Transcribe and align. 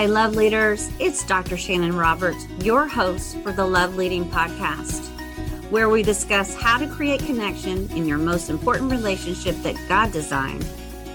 Hi, 0.00 0.06
love 0.06 0.34
leaders. 0.34 0.90
It's 0.98 1.22
Dr. 1.26 1.56
Shanon 1.56 1.94
Roberts, 1.94 2.46
your 2.64 2.88
host 2.88 3.36
for 3.42 3.52
the 3.52 3.66
Love 3.66 3.96
Leading 3.96 4.24
Podcast, 4.24 5.04
where 5.70 5.90
we 5.90 6.02
discuss 6.02 6.54
how 6.54 6.78
to 6.78 6.88
create 6.88 7.20
connection 7.20 7.86
in 7.90 8.08
your 8.08 8.16
most 8.16 8.48
important 8.48 8.90
relationship 8.90 9.54
that 9.56 9.76
God 9.90 10.10
designed, 10.10 10.66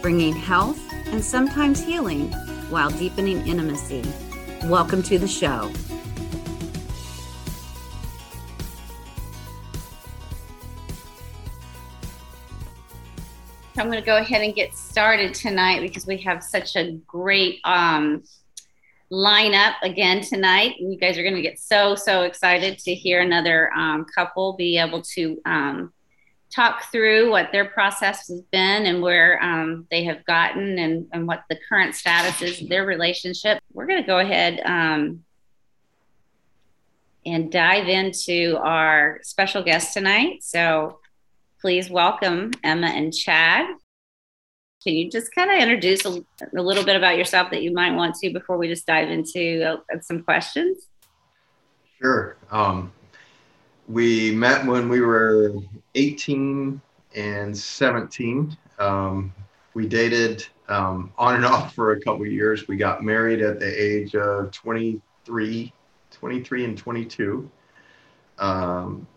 bringing 0.03 0.35
health 0.35 0.79
and 1.07 1.25
sometimes 1.25 1.83
healing 1.83 2.31
while 2.69 2.91
deepening 2.91 3.47
intimacy. 3.47 4.03
Welcome 4.65 5.01
to 5.01 5.17
the 5.17 5.27
show. 5.27 5.71
I'm 13.79 13.87
going 13.87 13.99
to 13.99 14.05
go 14.05 14.17
ahead 14.17 14.43
and 14.43 14.53
get 14.53 14.75
started 14.75 15.33
tonight 15.33 15.81
because 15.81 16.05
we 16.05 16.17
have 16.17 16.43
such 16.43 16.75
a 16.75 16.91
great 17.07 17.61
um, 17.63 18.21
lineup 19.11 19.73
again 19.83 20.21
tonight. 20.21 20.75
You 20.79 20.97
guys 20.97 21.17
are 21.17 21.23
going 21.23 21.35
to 21.35 21.41
get 21.41 21.59
so, 21.59 21.95
so 21.95 22.23
excited 22.23 22.79
to 22.79 22.93
hear 22.93 23.21
another 23.21 23.71
um, 23.73 24.05
couple 24.13 24.53
be 24.53 24.77
able 24.77 25.01
to 25.13 25.41
um, 25.45 25.93
talk 26.49 26.91
through 26.91 27.29
what 27.29 27.51
their 27.51 27.65
process 27.65 28.27
has 28.27 28.41
been 28.51 28.85
and 28.85 29.01
where 29.01 29.41
um, 29.43 29.87
they 29.91 30.03
have 30.05 30.25
gotten 30.25 30.79
and, 30.79 31.07
and 31.11 31.27
what 31.27 31.43
the 31.49 31.57
current 31.69 31.95
status 31.95 32.41
is 32.41 32.61
of 32.61 32.69
their 32.69 32.85
relationship. 32.85 33.61
We're 33.73 33.87
going 33.87 34.01
to 34.01 34.07
go 34.07 34.19
ahead 34.19 34.61
um, 34.65 35.23
and 37.25 37.51
dive 37.51 37.87
into 37.87 38.57
our 38.61 39.19
special 39.23 39.63
guest 39.63 39.93
tonight. 39.93 40.43
So, 40.43 40.99
please 41.61 41.89
welcome 41.89 42.51
Emma 42.63 42.87
and 42.87 43.11
Chad. 43.11 43.65
Can 44.85 44.93
you 44.93 45.09
just 45.09 45.33
kind 45.33 45.49
of 45.49 45.57
introduce 45.57 46.05
a, 46.05 46.23
a, 46.55 46.61
little 46.61 46.83
bit 46.83 46.95
about 46.95 47.17
yourself 47.17 47.49
that 47.49 47.63
you 47.63 47.73
might 47.73 47.95
want 47.95 48.13
to 48.17 48.31
before 48.31 48.55
we 48.55 48.67
just 48.67 48.85
dive 48.85 49.09
into 49.09 49.67
uh, 49.67 49.99
some 49.99 50.21
questions? 50.21 50.89
Sure. 51.99 52.37
Um, 52.51 52.93
we 53.87 54.29
met 54.29 54.63
when 54.63 54.87
we 54.87 55.01
were 55.01 55.55
18 55.95 56.79
and 57.15 57.57
17. 57.57 58.55
Um, 58.77 59.33
we 59.73 59.87
dated 59.87 60.45
um, 60.67 61.11
on 61.17 61.33
and 61.33 61.45
off 61.45 61.73
for 61.73 61.93
a 61.93 62.01
couple 62.01 62.23
years. 62.27 62.67
We 62.67 62.77
got 62.77 63.03
married 63.03 63.41
at 63.41 63.59
the 63.59 63.83
age 63.83 64.13
of 64.15 64.51
23, 64.51 65.73
23 66.11 66.63
and 66.63 66.77
22. 66.77 67.49
Um, 68.37 69.07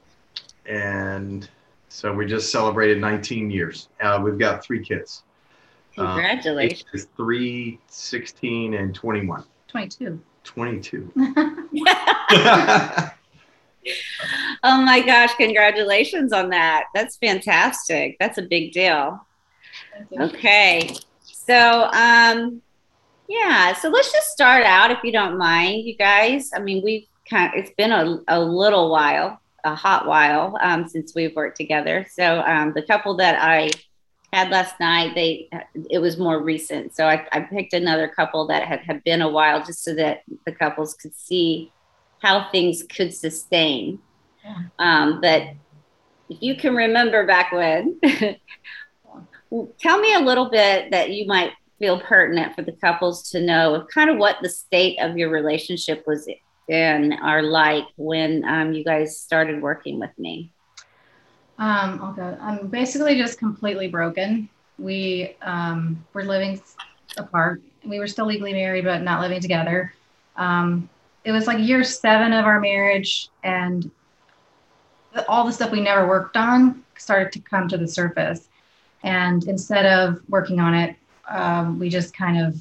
and 0.65 1.47
so 1.91 2.15
we 2.15 2.25
just 2.25 2.51
celebrated 2.51 3.03
19 3.03 3.51
years. 3.51 3.91
Uh, 4.01 4.19
we've 4.25 4.39
got 4.39 4.65
three 4.65 4.83
kids. 4.83 5.25
Congratulations. 5.99 6.85
Um, 6.95 7.01
three, 7.17 7.79
16, 7.89 8.75
and 8.75 8.95
21. 8.95 9.45
22. 9.69 10.21
22. 10.45 11.13
oh 11.17 11.67
my 14.83 15.03
gosh, 15.05 15.35
congratulations 15.35 16.33
on 16.33 16.51
that. 16.51 16.85
That's 16.95 17.17
fantastic. 17.17 18.17
That's 18.19 18.39
a 18.39 18.43
big 18.43 18.73
deal. 18.73 19.27
Okay. 20.19 20.95
So, 21.23 21.89
um, 21.93 22.63
yeah, 23.29 23.75
so 23.75 23.89
let's 23.89 24.13
just 24.13 24.31
start 24.31 24.65
out 24.65 24.91
if 24.91 24.99
you 25.03 25.13
don't 25.13 25.39
mind, 25.39 25.85
you 25.85 25.97
guys. 25.97 26.51
I 26.55 26.61
mean, 26.61 26.83
we've 26.83 27.07
kind 27.29 27.53
of, 27.53 27.61
it's 27.61 27.75
been 27.77 27.93
a, 27.93 28.21
a 28.29 28.41
little 28.41 28.91
while 28.91 29.41
a 29.65 29.75
hot 29.75 30.07
while 30.07 30.57
um, 30.61 30.89
since 30.89 31.15
we've 31.15 31.35
worked 31.35 31.57
together. 31.57 32.07
So 32.11 32.41
um, 32.41 32.73
the 32.75 32.83
couple 32.83 33.17
that 33.17 33.39
I 33.41 33.71
had 34.33 34.51
last 34.51 34.79
night, 34.79 35.15
they 35.15 35.49
it 35.91 35.99
was 35.99 36.19
more 36.19 36.43
recent. 36.43 36.95
So 36.95 37.07
I, 37.07 37.27
I, 37.33 37.41
picked 37.41 37.73
another 37.73 38.09
couple 38.09 38.47
that 38.49 38.65
had, 38.65 38.81
had 38.81 39.03
been 39.05 39.23
a 39.23 39.29
while 39.29 39.65
just 39.65 39.83
so 39.83 39.95
that 39.95 40.23
the 40.45 40.53
couples 40.53 40.95
could 40.95 41.15
see 41.15 41.73
how 42.21 42.51
things 42.51 42.83
could 42.83 43.15
sustain. 43.15 44.01
Yeah. 44.45 44.57
Um, 44.79 45.21
but 45.21 45.43
if 46.29 46.43
you 46.43 46.57
can 46.57 46.75
remember 46.77 47.27
back 47.27 47.53
when, 47.53 47.99
tell 49.79 49.99
me 49.99 50.15
a 50.15 50.21
little 50.21 50.51
bit 50.51 50.91
that 50.91 51.11
you 51.11 51.27
might 51.27 51.53
feel 51.79 52.01
pertinent 52.01 52.55
for 52.55 52.63
the 52.63 52.73
couples 52.73 53.31
to 53.31 53.41
know 53.41 53.75
of 53.75 53.89
kind 53.89 54.11
of 54.11 54.19
what 54.19 54.37
the 54.43 54.49
state 54.49 54.99
of 55.01 55.17
your 55.17 55.31
relationship 55.31 56.05
was 56.07 56.29
and 56.69 57.15
are 57.23 57.43
like 57.43 57.85
when 57.97 58.45
um, 58.45 58.73
you 58.73 58.85
guys 58.85 59.19
started 59.19 59.63
working 59.63 59.99
with 59.99 60.11
me? 60.19 60.53
Um, 61.59 62.01
okay, 62.03 62.37
I'm 62.41 62.69
basically 62.69 63.17
just 63.17 63.39
completely 63.39 63.89
broken. 63.89 64.49
We 64.79 65.37
um, 65.43 66.05
were 66.13 66.25
living 66.25 66.61
apart. 67.17 67.63
We 67.85 67.99
were 67.99 68.07
still 68.07 68.27
legally 68.27 68.53
married, 68.53 68.85
but 68.85 69.03
not 69.03 69.21
living 69.21 69.41
together. 69.41 69.93
Um, 70.37 70.89
it 71.25 71.33
was 71.33 71.47
like 71.47 71.59
year 71.59 71.83
seven 71.83 72.33
of 72.33 72.45
our 72.45 72.61
marriage, 72.61 73.29
and 73.43 73.91
all 75.27 75.45
the 75.45 75.53
stuff 75.53 75.73
we 75.73 75.81
never 75.81 76.07
worked 76.07 76.37
on 76.37 76.85
started 76.97 77.33
to 77.33 77.41
come 77.41 77.69
to 77.69 77.77
the 77.77 77.89
surface. 77.89 78.49
And 79.03 79.45
instead 79.45 79.85
of 79.87 80.21
working 80.29 80.61
on 80.61 80.75
it, 80.75 80.97
um, 81.29 81.79
we 81.79 81.89
just 81.89 82.15
kind 82.15 82.41
of 82.41 82.57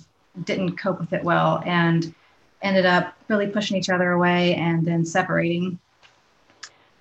didn't 0.46 0.75
cope 0.78 1.00
with 1.00 1.14
it 1.14 1.24
well. 1.24 1.62
And 1.66 2.14
ended 2.62 2.85
up 2.85 3.16
really 3.28 3.47
pushing 3.47 3.78
each 3.78 3.90
other 3.90 4.12
away 4.12 4.56
and 4.56 4.85
then 4.85 5.06
separating. 5.06 5.79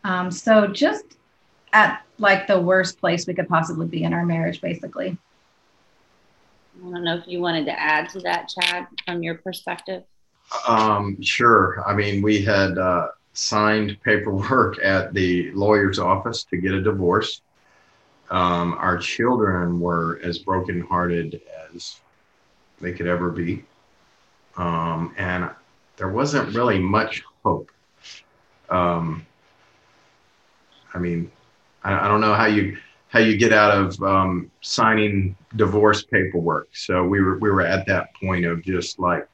Um, 0.04 0.30
so 0.30 0.66
just 0.66 1.16
at 1.72 2.02
like 2.18 2.46
the 2.46 2.60
worst 2.60 2.98
place 2.98 3.26
we 3.26 3.34
could 3.34 3.48
possibly 3.48 3.86
be 3.86 4.04
in 4.04 4.12
our 4.12 4.24
marriage, 4.24 4.60
basically. 4.60 5.16
I 6.78 6.90
don't 6.90 7.04
know 7.04 7.16
if 7.16 7.26
you 7.26 7.40
wanted 7.40 7.64
to 7.66 7.78
add 7.78 8.08
to 8.10 8.20
that, 8.20 8.48
Chad, 8.48 8.86
from 9.04 9.22
your 9.22 9.36
perspective. 9.36 10.04
Um, 10.68 11.20
sure. 11.22 11.82
I 11.86 11.94
mean, 11.94 12.22
we 12.22 12.42
had 12.42 12.78
uh, 12.78 13.08
signed 13.32 13.98
paperwork 14.02 14.78
at 14.82 15.12
the 15.14 15.50
lawyer's 15.52 15.98
office 15.98 16.44
to 16.44 16.56
get 16.56 16.72
a 16.72 16.82
divorce. 16.82 17.40
Um, 18.30 18.74
our 18.78 18.98
children 18.98 19.80
were 19.80 20.20
as 20.22 20.38
brokenhearted 20.38 21.40
as 21.74 22.00
they 22.80 22.92
could 22.92 23.06
ever 23.06 23.30
be 23.30 23.64
um, 24.56 25.14
and 25.16 25.50
there 25.96 26.08
wasn't 26.08 26.54
really 26.54 26.78
much 26.78 27.22
hope. 27.44 27.70
Um, 28.68 29.26
I 30.94 30.98
mean, 30.98 31.30
I, 31.86 32.06
I, 32.06 32.08
don't 32.08 32.20
know 32.20 32.34
how 32.34 32.46
you 32.46 32.76
how 33.08 33.20
you 33.20 33.36
get 33.36 33.52
out 33.52 33.76
of 33.76 34.02
um, 34.02 34.50
signing 34.60 35.36
divorce 35.56 36.02
paperwork. 36.02 36.68
So 36.72 37.04
we 37.04 37.20
were 37.20 37.38
we 37.38 37.50
were 37.50 37.62
at 37.62 37.86
that 37.86 38.14
point 38.14 38.44
of 38.44 38.62
just 38.62 38.98
like, 38.98 39.26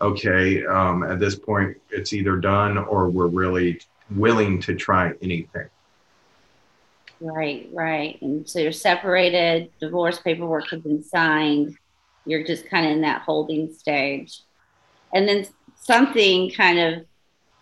okay, 0.00 0.64
um, 0.66 1.02
at 1.02 1.18
this 1.18 1.34
point, 1.36 1.76
it's 1.90 2.12
either 2.12 2.36
done 2.36 2.78
or 2.78 3.08
we're 3.08 3.26
really 3.26 3.80
willing 4.10 4.60
to 4.62 4.74
try 4.74 5.12
anything. 5.22 5.68
Right, 7.20 7.68
right. 7.72 8.20
And 8.20 8.48
so 8.48 8.58
you're 8.58 8.72
separated, 8.72 9.70
divorce 9.80 10.18
paperwork 10.18 10.68
has 10.70 10.80
been 10.80 11.04
signed 11.04 11.76
you're 12.24 12.44
just 12.44 12.68
kind 12.68 12.86
of 12.86 12.92
in 12.92 13.00
that 13.02 13.22
holding 13.22 13.72
stage. 13.72 14.40
And 15.12 15.28
then 15.28 15.46
something 15.76 16.50
kind 16.50 16.78
of 16.78 17.04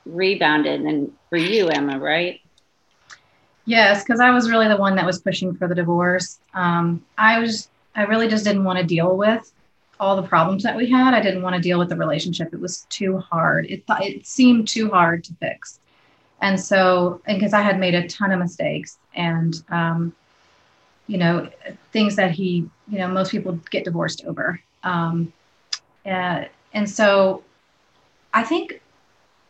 rebounded 0.05 0.83
and 0.83 1.13
for 1.29 1.39
you, 1.39 1.69
Emma, 1.69 1.99
right? 1.99 2.41
Yes, 3.71 4.03
because 4.03 4.19
I 4.19 4.31
was 4.31 4.51
really 4.51 4.67
the 4.67 4.77
one 4.77 4.97
that 4.97 5.07
was 5.07 5.21
pushing 5.21 5.55
for 5.55 5.69
the 5.69 5.77
divorce. 5.77 6.41
Um, 6.55 7.05
I 7.17 7.39
was, 7.39 7.69
I 7.95 8.03
really 8.03 8.27
just 8.27 8.43
didn't 8.43 8.65
want 8.65 8.81
to 8.81 8.85
deal 8.85 9.17
with 9.17 9.53
all 10.01 10.17
the 10.17 10.27
problems 10.27 10.65
that 10.65 10.77
we 10.77 10.91
had. 10.91 11.15
I 11.15 11.21
didn't 11.21 11.43
want 11.43 11.55
to 11.55 11.63
deal 11.63 11.79
with 11.79 11.89
the 11.89 11.95
relationship. 11.95 12.53
It 12.53 12.59
was 12.59 12.85
too 12.91 13.19
hard. 13.19 13.67
It 13.67 13.85
it 13.89 14.27
seemed 14.27 14.67
too 14.67 14.91
hard 14.91 15.23
to 15.23 15.35
fix, 15.35 15.79
and 16.41 16.59
so 16.59 17.21
because 17.29 17.53
I 17.53 17.63
had 17.63 17.79
made 17.79 17.95
a 17.95 18.09
ton 18.09 18.33
of 18.33 18.41
mistakes, 18.41 18.99
and 19.15 19.55
um, 19.69 20.17
you 21.07 21.19
know, 21.19 21.49
things 21.93 22.17
that 22.17 22.33
he, 22.33 22.69
you 22.89 22.99
know, 22.99 23.07
most 23.07 23.31
people 23.31 23.53
get 23.71 23.85
divorced 23.85 24.25
over. 24.25 24.61
Um, 24.83 25.33
and, 26.05 26.49
and 26.73 26.91
so 26.91 27.45
I 28.35 28.43
think 28.43 28.83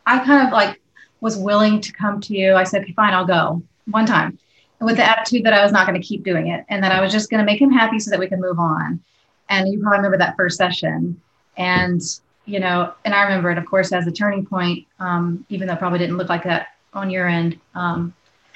I 0.05 0.23
kind 0.27 0.47
of 0.47 0.53
like 0.53 0.79
was 1.23 1.39
willing 1.39 1.81
to 1.81 1.93
come 1.93 2.21
to 2.21 2.35
you. 2.35 2.55
I 2.55 2.65
said, 2.65 2.83
okay, 2.83 2.93
fine, 2.93 3.15
I'll 3.15 3.25
go 3.27 3.63
one 3.91 4.07
time 4.07 4.39
with 4.81 4.97
the 4.97 5.05
attitude 5.05 5.45
that 5.45 5.53
I 5.53 5.63
was 5.63 5.73
not 5.73 5.87
going 5.87 6.01
to 6.01 6.07
keep 6.07 6.25
doing 6.25 6.49
it 6.49 6.65
and 6.69 6.83
that 6.83 6.93
I 6.93 7.01
was 7.01 7.13
just 7.13 7.31
going 7.31 7.41
to 7.41 7.45
make 7.45 7.61
him 7.61 7.71
happy 7.71 7.99
so 7.99 8.11
that 8.11 8.19
we 8.19 8.29
could 8.29 8.41
move 8.41 8.59
on. 8.59 9.01
And 9.49 9.69
you 9.69 9.81
probably 9.81 9.99
remember 9.99 10.19
that 10.19 10.37
first 10.37 10.57
session. 10.57 11.21
And, 11.57 12.01
you 12.47 12.61
know, 12.61 12.95
and 13.05 13.15
I 13.15 13.23
remember 13.23 13.51
it, 13.51 13.59
of 13.59 13.67
course, 13.67 13.93
as 13.93 14.07
a 14.07 14.13
turning 14.13 14.47
point, 14.47 14.87
um, 14.99 15.45
even 15.49 15.67
though 15.67 15.75
it 15.75 15.79
probably 15.79 15.99
didn't 15.99 16.17
look 16.17 16.29
like 16.29 16.45
that 16.45 16.69
on 16.95 17.11
your 17.11 17.29
end. 17.29 17.59
Um, 17.75 18.15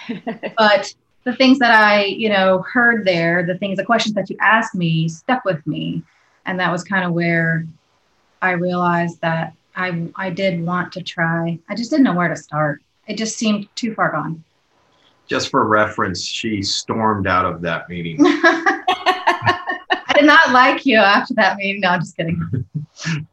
but 0.56 0.94
the 1.24 1.34
things 1.34 1.58
that 1.58 1.72
I, 1.72 2.04
you 2.04 2.28
know, 2.28 2.62
heard 2.62 3.04
there, 3.04 3.44
the 3.44 3.58
things, 3.58 3.76
the 3.76 3.84
questions 3.84 4.14
that 4.14 4.30
you 4.30 4.36
asked 4.40 4.74
me 4.74 5.08
stuck 5.08 5.44
with 5.44 5.66
me. 5.66 6.02
And 6.46 6.58
that 6.60 6.72
was 6.72 6.84
kind 6.84 7.04
of 7.04 7.12
where 7.12 7.66
I 8.40 8.52
realized 8.52 9.20
that 9.20 9.54
I, 9.76 10.08
I 10.16 10.30
did 10.30 10.64
want 10.64 10.92
to 10.92 11.02
try. 11.02 11.58
I 11.68 11.74
just 11.74 11.90
didn't 11.90 12.04
know 12.04 12.14
where 12.14 12.28
to 12.28 12.36
start. 12.36 12.82
It 13.06 13.18
just 13.18 13.36
seemed 13.36 13.68
too 13.74 13.94
far 13.94 14.12
gone. 14.12 14.44
Just 15.26 15.50
for 15.50 15.66
reference, 15.66 16.22
she 16.24 16.62
stormed 16.62 17.26
out 17.26 17.44
of 17.44 17.60
that 17.62 17.88
meeting. 17.88 18.18
I 18.22 20.12
did 20.14 20.26
not 20.26 20.52
like 20.52 20.84
you 20.84 20.98
after 20.98 21.34
that 21.34 21.56
meeting. 21.56 21.80
No, 21.80 21.88
I'm 21.90 22.00
just 22.00 22.16
kidding. 22.16 22.40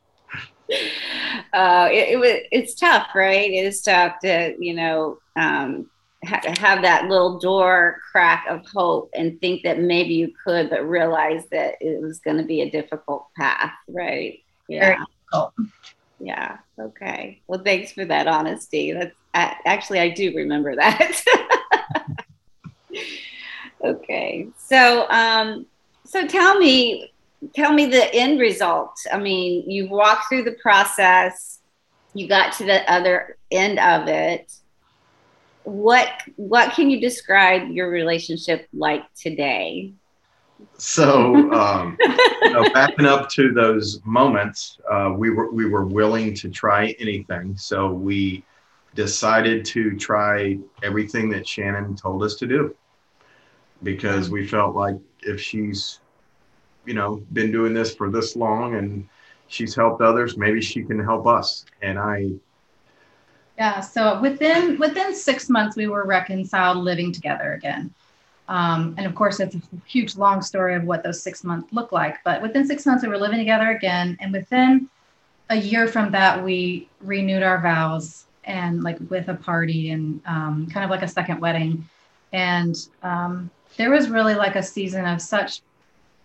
uh, 1.54 1.90
it, 1.92 2.10
it, 2.10 2.20
was 2.20 2.40
it's 2.52 2.76
tough, 2.76 3.08
right? 3.14 3.52
It 3.52 3.66
is 3.66 3.82
tough 3.82 4.20
to 4.22 4.56
you 4.58 4.74
know 4.74 5.18
um, 5.36 5.90
ha- 6.26 6.42
have 6.58 6.82
that 6.84 7.08
little 7.08 7.40
door 7.40 8.00
crack 8.12 8.46
of 8.50 8.66
hope 8.66 9.10
and 9.14 9.40
think 9.42 9.64
that 9.64 9.80
maybe 9.80 10.14
you 10.14 10.34
could, 10.44 10.70
but 10.70 10.88
realize 10.88 11.46
that 11.52 11.76
it 11.82 12.02
was 12.02 12.20
going 12.20 12.38
to 12.38 12.44
be 12.44 12.62
a 12.62 12.72
difficult 12.72 13.28
path, 13.38 13.74
right? 13.88 14.40
Yeah. 14.68 15.04
Yeah. 16.20 16.58
Okay. 16.80 17.42
Well, 17.48 17.64
thanks 17.64 17.92
for 17.92 18.06
that 18.06 18.28
honesty. 18.28 18.94
That's 18.94 19.16
actually 19.34 20.00
I 20.00 20.10
do 20.10 20.36
remember 20.36 20.76
that. 20.76 21.24
okay. 23.84 24.48
So, 24.58 25.10
um, 25.10 25.66
so 26.06 26.28
tell 26.28 26.58
me, 26.58 27.12
tell 27.56 27.74
me 27.74 27.86
the 27.86 28.14
end 28.14 28.40
result. 28.40 28.96
I 29.12 29.18
mean, 29.18 29.70
you 29.70 29.90
walked 29.90 30.30
through 30.30 30.44
the 30.44 30.58
process, 30.62 31.60
you 32.14 32.28
got 32.28 32.54
to 32.54 32.66
the 32.66 32.90
other 32.92 33.38
end 33.52 33.80
of 33.80 34.08
it. 34.08 34.52
What 35.64 36.10
what 36.38 36.74
can 36.74 36.90
you 36.90 37.00
describe 37.00 37.70
your 37.70 37.90
relationship 37.90 38.68
like 38.74 39.04
today? 39.14 39.94
So, 40.78 41.52
um, 41.52 41.98
you 42.42 42.54
know, 42.54 42.70
backing 42.74 43.06
up 43.06 43.30
to 43.30 43.54
those 43.54 44.02
moments, 44.04 44.80
uh, 44.92 45.14
we 45.16 45.30
were 45.30 45.52
we 45.52 45.66
were 45.66 45.86
willing 45.86 46.34
to 46.36 46.50
try 46.50 46.96
anything. 47.00 47.56
So 47.58 47.92
we 47.92 48.44
decided 48.96 49.66
to 49.66 49.96
try 49.98 50.58
everything 50.84 51.30
that 51.30 51.44
Shanon 51.44 52.00
told 52.00 52.24
us 52.24 52.36
to 52.36 52.48
do. 52.48 52.76
Because 53.84 54.30
we 54.30 54.46
felt 54.46 54.76
like 54.76 54.98
if 55.24 55.40
she's 55.42 56.00
you 56.86 56.94
know 56.94 57.24
been 57.34 57.52
doing 57.52 57.74
this 57.74 57.94
for 57.94 58.10
this 58.10 58.36
long 58.36 58.76
and 58.76 59.08
she's 59.48 59.76
helped 59.76 60.02
others 60.02 60.38
maybe 60.38 60.62
she 60.62 60.84
can 60.84 61.00
help 61.00 61.28
us. 61.28 61.66
And 61.82 61.98
i 62.00 62.32
yeah 63.58 63.80
so 63.80 64.20
within 64.22 64.78
within 64.80 65.16
six 65.16 65.50
months 65.50 65.76
we 65.76 65.88
were 65.88 66.06
reconciled 66.06 66.78
living 66.78 67.12
together 67.12 67.54
again. 67.54 67.94
Um, 68.48 68.96
and 68.98 69.06
of 69.06 69.16
course 69.16 69.40
it's 69.40 69.56
a 69.56 69.62
huge 69.86 70.16
long 70.16 70.42
story 70.42 70.76
of 70.76 70.84
what 70.84 71.04
those 71.04 71.22
six 71.22 71.44
months 71.44 71.72
look 71.72 71.92
like. 71.92 72.18
But 72.24 72.42
within 72.42 72.68
six 72.68 72.86
months 72.86 73.04
we 73.04 73.10
were 73.10 73.18
living 73.18 73.40
together 73.40 73.70
again. 73.70 74.18
And 74.20 74.34
within 74.34 74.90
a 75.50 75.56
year 75.56 75.88
from 75.88 76.12
that 76.12 76.44
we 76.44 76.90
renewed 77.02 77.44
our 77.44 77.62
vows 77.62 78.26
and 78.44 78.84
like 78.84 78.98
with 79.10 79.28
a 79.28 79.36
party 79.36 79.92
and 79.92 80.22
um, 80.26 80.68
kind 80.72 80.84
of 80.84 80.90
like 80.90 81.02
a 81.02 81.08
second 81.08 81.40
wedding 81.40 81.88
and 82.34 82.88
um, 83.04 83.50
there 83.78 83.92
was 83.92 84.10
really 84.10 84.36
like 84.36 84.56
a 84.56 84.64
season 84.64 85.06
of 85.06 85.22
such 85.22 85.62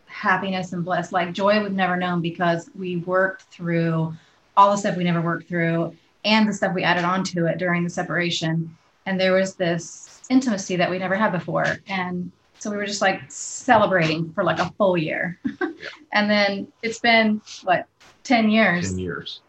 happiness 0.06 0.72
and 0.72 0.84
bliss, 0.84 1.12
like 1.12 1.32
joy 1.32 1.62
we've 1.62 1.72
never 1.72 1.96
known 1.96 2.20
because 2.20 2.70
we 2.74 2.98
worked 2.98 3.42
through 3.44 4.14
all 4.56 4.70
the 4.70 4.76
stuff 4.76 4.96
we 4.96 5.04
never 5.04 5.20
worked 5.20 5.48
through 5.48 5.94
and 6.24 6.48
the 6.48 6.52
stuff 6.52 6.74
we 6.74 6.82
added 6.82 7.04
onto 7.04 7.46
it 7.46 7.58
during 7.58 7.84
the 7.84 7.90
separation. 7.90 8.74
And 9.04 9.20
there 9.20 9.32
was 9.32 9.54
this 9.54 10.22
intimacy 10.30 10.76
that 10.76 10.90
we 10.90 10.98
never 10.98 11.14
had 11.14 11.30
before. 11.30 11.78
And 11.88 12.32
so 12.58 12.70
we 12.70 12.76
were 12.76 12.86
just 12.86 13.02
like 13.02 13.20
celebrating 13.28 14.32
for 14.32 14.42
like 14.42 14.58
a 14.58 14.70
full 14.78 14.96
year. 14.96 15.38
Yeah. 15.78 15.88
and 16.12 16.30
then 16.30 16.72
it's 16.82 17.00
been 17.00 17.42
what, 17.62 17.86
10 18.24 18.48
years? 18.48 18.90
10 18.90 18.98
years. 18.98 19.40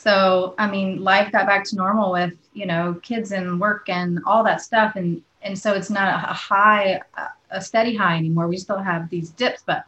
So, 0.00 0.54
I 0.56 0.66
mean, 0.66 1.04
life 1.04 1.30
got 1.30 1.46
back 1.46 1.62
to 1.64 1.76
normal 1.76 2.10
with, 2.10 2.32
you 2.54 2.64
know, 2.64 2.98
kids 3.02 3.32
and 3.32 3.60
work 3.60 3.90
and 3.90 4.18
all 4.24 4.42
that 4.44 4.62
stuff. 4.62 4.96
And, 4.96 5.22
and 5.42 5.58
so 5.58 5.74
it's 5.74 5.90
not 5.90 6.08
a 6.08 6.32
high, 6.32 7.02
a 7.50 7.60
steady 7.60 7.94
high 7.94 8.16
anymore. 8.16 8.48
We 8.48 8.56
still 8.56 8.78
have 8.78 9.10
these 9.10 9.28
dips, 9.28 9.62
but 9.66 9.84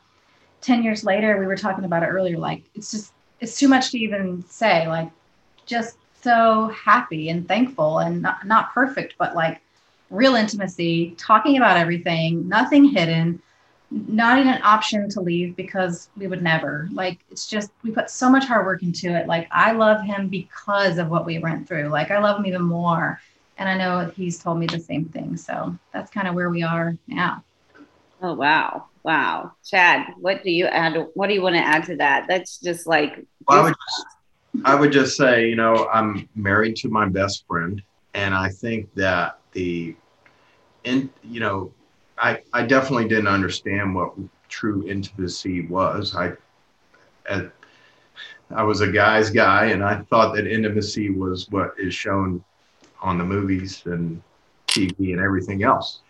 10 0.60 0.82
years 0.82 1.02
later, 1.02 1.38
we 1.38 1.46
were 1.46 1.56
talking 1.56 1.86
about 1.86 2.02
it 2.02 2.08
earlier, 2.08 2.36
like 2.36 2.62
it's 2.74 2.90
just, 2.90 3.14
it's 3.40 3.58
too 3.58 3.68
much 3.68 3.90
to 3.92 3.98
even 3.98 4.44
say, 4.46 4.86
like 4.86 5.10
just 5.64 5.96
so 6.20 6.68
happy 6.68 7.30
and 7.30 7.48
thankful 7.48 8.00
and 8.00 8.20
not, 8.20 8.46
not 8.46 8.74
perfect, 8.74 9.14
but 9.16 9.34
like 9.34 9.62
real 10.10 10.34
intimacy, 10.34 11.14
talking 11.16 11.56
about 11.56 11.78
everything, 11.78 12.46
nothing 12.46 12.84
hidden, 12.84 13.40
not 13.92 14.38
even 14.38 14.54
an 14.54 14.62
option 14.62 15.08
to 15.10 15.20
leave 15.20 15.54
because 15.54 16.08
we 16.16 16.26
would 16.26 16.42
never. 16.42 16.88
Like 16.92 17.18
it's 17.30 17.46
just 17.46 17.70
we 17.82 17.90
put 17.90 18.08
so 18.08 18.30
much 18.30 18.44
hard 18.44 18.64
work 18.64 18.82
into 18.82 19.14
it. 19.14 19.26
Like 19.26 19.48
I 19.50 19.72
love 19.72 20.02
him 20.02 20.28
because 20.28 20.98
of 20.98 21.08
what 21.08 21.26
we 21.26 21.38
went 21.38 21.68
through. 21.68 21.88
Like 21.88 22.10
I 22.10 22.18
love 22.18 22.38
him 22.38 22.46
even 22.46 22.62
more. 22.62 23.20
And 23.58 23.68
I 23.68 23.76
know 23.76 24.10
he's 24.16 24.38
told 24.38 24.58
me 24.58 24.66
the 24.66 24.80
same 24.80 25.04
thing. 25.06 25.36
So 25.36 25.76
that's 25.92 26.10
kind 26.10 26.26
of 26.26 26.34
where 26.34 26.48
we 26.48 26.62
are 26.62 26.96
now. 27.06 27.44
Oh 28.22 28.34
wow. 28.34 28.86
Wow. 29.02 29.52
Chad, 29.64 30.06
what 30.18 30.42
do 30.42 30.50
you 30.50 30.66
add 30.66 31.06
what 31.14 31.26
do 31.26 31.34
you 31.34 31.42
want 31.42 31.56
to 31.56 31.62
add 31.62 31.84
to 31.86 31.96
that? 31.96 32.26
That's 32.28 32.58
just 32.58 32.86
like 32.86 33.24
well, 33.46 33.60
I 33.60 33.62
would 33.62 33.74
just 33.74 34.06
I 34.64 34.74
would 34.74 34.92
just 34.92 35.16
say, 35.16 35.48
you 35.48 35.56
know, 35.56 35.88
I'm 35.92 36.28
married 36.34 36.76
to 36.76 36.88
my 36.88 37.08
best 37.08 37.44
friend 37.46 37.82
and 38.14 38.34
I 38.34 38.48
think 38.48 38.92
that 38.94 39.38
the 39.52 39.94
in 40.84 41.10
you 41.22 41.40
know, 41.40 41.72
I 42.18 42.40
I 42.52 42.62
definitely 42.66 43.08
didn't 43.08 43.28
understand 43.28 43.94
what 43.94 44.14
true 44.48 44.86
intimacy 44.88 45.66
was. 45.66 46.14
I 46.14 46.32
at, 47.26 47.50
I 48.50 48.62
was 48.62 48.80
a 48.80 48.90
guy's 48.90 49.30
guy 49.30 49.66
and 49.66 49.82
I 49.82 49.96
thought 50.02 50.34
that 50.34 50.46
intimacy 50.46 51.10
was 51.10 51.48
what 51.50 51.74
is 51.78 51.94
shown 51.94 52.44
on 53.00 53.18
the 53.18 53.24
movies 53.24 53.82
and 53.86 54.22
TV 54.66 55.12
and 55.12 55.20
everything 55.20 55.62
else. 55.62 56.00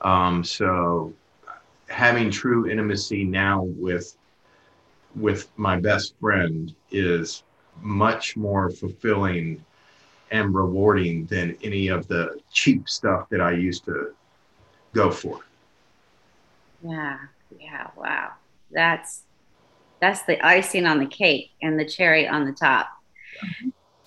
Um, 0.00 0.44
so 0.44 1.12
having 1.88 2.30
true 2.30 2.68
intimacy 2.68 3.24
now 3.24 3.62
with 3.62 4.16
with 5.16 5.48
my 5.56 5.78
best 5.78 6.14
friend 6.20 6.74
is 6.90 7.44
much 7.80 8.36
more 8.36 8.70
fulfilling 8.70 9.64
and 10.30 10.54
rewarding 10.54 11.26
than 11.26 11.56
any 11.62 11.88
of 11.88 12.08
the 12.08 12.40
cheap 12.52 12.88
stuff 12.88 13.28
that 13.28 13.40
I 13.40 13.52
used 13.52 13.84
to 13.84 14.12
go 14.94 15.10
for. 15.10 15.40
Yeah, 16.82 17.18
yeah, 17.58 17.88
wow. 17.96 18.32
That's 18.70 19.22
that's 20.00 20.22
the 20.22 20.44
icing 20.44 20.86
on 20.86 20.98
the 20.98 21.06
cake 21.06 21.50
and 21.62 21.78
the 21.78 21.84
cherry 21.84 22.26
on 22.26 22.44
the 22.46 22.52
top. 22.52 22.88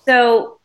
So 0.04 0.58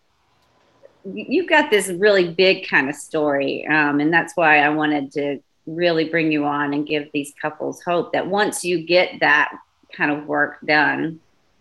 you've 1.06 1.50
got 1.50 1.70
this 1.70 1.90
really 1.90 2.34
big 2.34 2.68
kind 2.68 2.90
of 2.90 2.96
story, 2.96 3.66
um, 3.68 4.00
and 4.00 4.12
that's 4.12 4.36
why 4.36 4.60
I 4.60 4.70
wanted 4.70 5.12
to 5.14 5.40
really 5.66 6.10
bring 6.10 6.32
you 6.32 6.46
on 6.46 6.74
and 6.74 6.86
give 6.86 7.10
these 7.14 7.34
couples 7.42 7.82
hope 7.82 8.14
that 8.14 8.28
once 8.28 8.66
you 8.66 8.86
get 8.86 9.20
that 9.22 9.54
kind 9.94 10.12
of 10.12 10.26
work 10.28 10.58
done, 10.66 11.20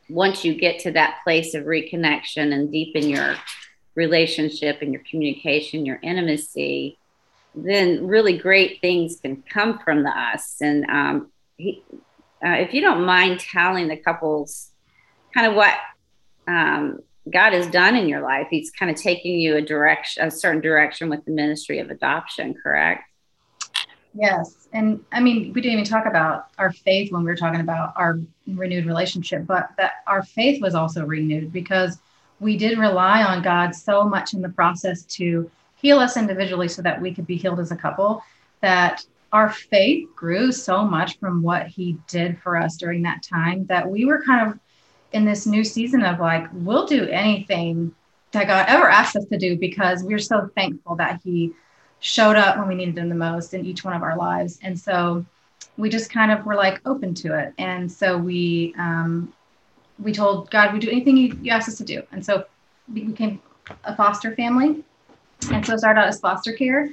once 0.08 0.44
you 0.44 0.54
get 0.54 0.80
to 0.80 0.90
that 0.92 1.20
place 1.24 1.54
of 1.54 1.64
reconnection 1.64 2.52
and 2.52 2.70
deepen 2.70 3.08
your 3.08 3.36
relationship 3.94 4.82
and 4.82 4.92
your 4.92 5.02
communication, 5.08 5.86
your 5.86 6.00
intimacy, 6.02 6.98
then 7.54 8.06
really 8.06 8.36
great 8.38 8.80
things 8.80 9.18
can 9.20 9.42
come 9.42 9.78
from 9.78 10.02
the 10.02 10.10
us. 10.10 10.56
And 10.60 10.84
um, 10.86 11.32
he, 11.56 11.82
uh, 12.44 12.56
if 12.58 12.74
you 12.74 12.80
don't 12.80 13.04
mind 13.04 13.40
telling 13.40 13.88
the 13.88 13.96
couples 13.96 14.70
kind 15.34 15.46
of 15.46 15.54
what 15.54 15.74
um, 16.48 17.00
God 17.30 17.52
has 17.52 17.66
done 17.68 17.96
in 17.96 18.08
your 18.08 18.22
life, 18.22 18.48
He's 18.50 18.70
kind 18.70 18.90
of 18.90 18.96
taking 18.96 19.38
you 19.38 19.56
a 19.56 19.62
direction, 19.62 20.26
a 20.26 20.30
certain 20.30 20.60
direction 20.60 21.08
with 21.08 21.24
the 21.24 21.30
ministry 21.30 21.78
of 21.78 21.90
adoption, 21.90 22.54
correct? 22.54 23.04
Yes. 24.14 24.68
And 24.72 25.04
I 25.12 25.20
mean, 25.20 25.52
we 25.52 25.60
didn't 25.60 25.78
even 25.78 25.84
talk 25.84 26.06
about 26.06 26.48
our 26.58 26.72
faith 26.72 27.12
when 27.12 27.22
we 27.22 27.30
were 27.30 27.36
talking 27.36 27.60
about 27.60 27.92
our 27.96 28.20
renewed 28.46 28.86
relationship, 28.86 29.46
but 29.46 29.70
that 29.78 29.92
our 30.06 30.22
faith 30.22 30.60
was 30.60 30.74
also 30.74 31.04
renewed 31.04 31.52
because 31.52 31.98
we 32.40 32.56
did 32.56 32.78
rely 32.78 33.22
on 33.22 33.42
God 33.42 33.74
so 33.74 34.04
much 34.04 34.34
in 34.34 34.42
the 34.42 34.48
process 34.48 35.04
to 35.04 35.50
heal 35.82 35.98
us 35.98 36.16
individually 36.16 36.68
so 36.68 36.80
that 36.80 37.00
we 37.00 37.12
could 37.12 37.26
be 37.26 37.36
healed 37.36 37.60
as 37.60 37.72
a 37.72 37.76
couple 37.76 38.22
that 38.60 39.04
our 39.32 39.50
faith 39.50 40.08
grew 40.14 40.52
so 40.52 40.84
much 40.84 41.18
from 41.18 41.42
what 41.42 41.66
he 41.66 41.98
did 42.06 42.38
for 42.38 42.56
us 42.56 42.76
during 42.76 43.02
that 43.02 43.22
time 43.22 43.66
that 43.66 43.88
we 43.88 44.04
were 44.04 44.22
kind 44.22 44.50
of 44.50 44.58
in 45.12 45.24
this 45.24 45.46
new 45.46 45.64
season 45.64 46.02
of 46.04 46.20
like, 46.20 46.46
we'll 46.52 46.86
do 46.86 47.06
anything 47.08 47.94
that 48.32 48.46
God 48.46 48.66
ever 48.68 48.88
asked 48.88 49.16
us 49.16 49.26
to 49.26 49.38
do 49.38 49.56
because 49.56 50.02
we're 50.02 50.18
so 50.18 50.50
thankful 50.54 50.96
that 50.96 51.20
he 51.22 51.52
showed 52.00 52.36
up 52.36 52.58
when 52.58 52.68
we 52.68 52.74
needed 52.74 52.96
him 52.98 53.08
the 53.08 53.14
most 53.14 53.54
in 53.54 53.64
each 53.64 53.84
one 53.84 53.94
of 53.94 54.02
our 54.02 54.16
lives. 54.16 54.58
And 54.62 54.78
so 54.78 55.24
we 55.76 55.88
just 55.88 56.10
kind 56.10 56.30
of 56.30 56.44
were 56.44 56.54
like 56.54 56.80
open 56.86 57.14
to 57.14 57.38
it. 57.38 57.52
And 57.58 57.90
so 57.90 58.16
we 58.16 58.74
um, 58.78 59.32
we 59.98 60.12
told 60.12 60.50
God 60.50 60.72
we 60.72 60.80
do 60.80 60.90
anything 60.90 61.16
you, 61.16 61.38
you 61.42 61.52
asked 61.52 61.68
us 61.68 61.78
to 61.78 61.84
do. 61.84 62.02
And 62.12 62.24
so 62.24 62.44
we 62.92 63.04
became 63.04 63.40
a 63.84 63.94
foster 63.94 64.34
family. 64.34 64.82
And 65.50 65.64
so 65.64 65.76
started 65.76 66.00
out 66.00 66.08
as 66.08 66.20
foster 66.20 66.52
care. 66.52 66.90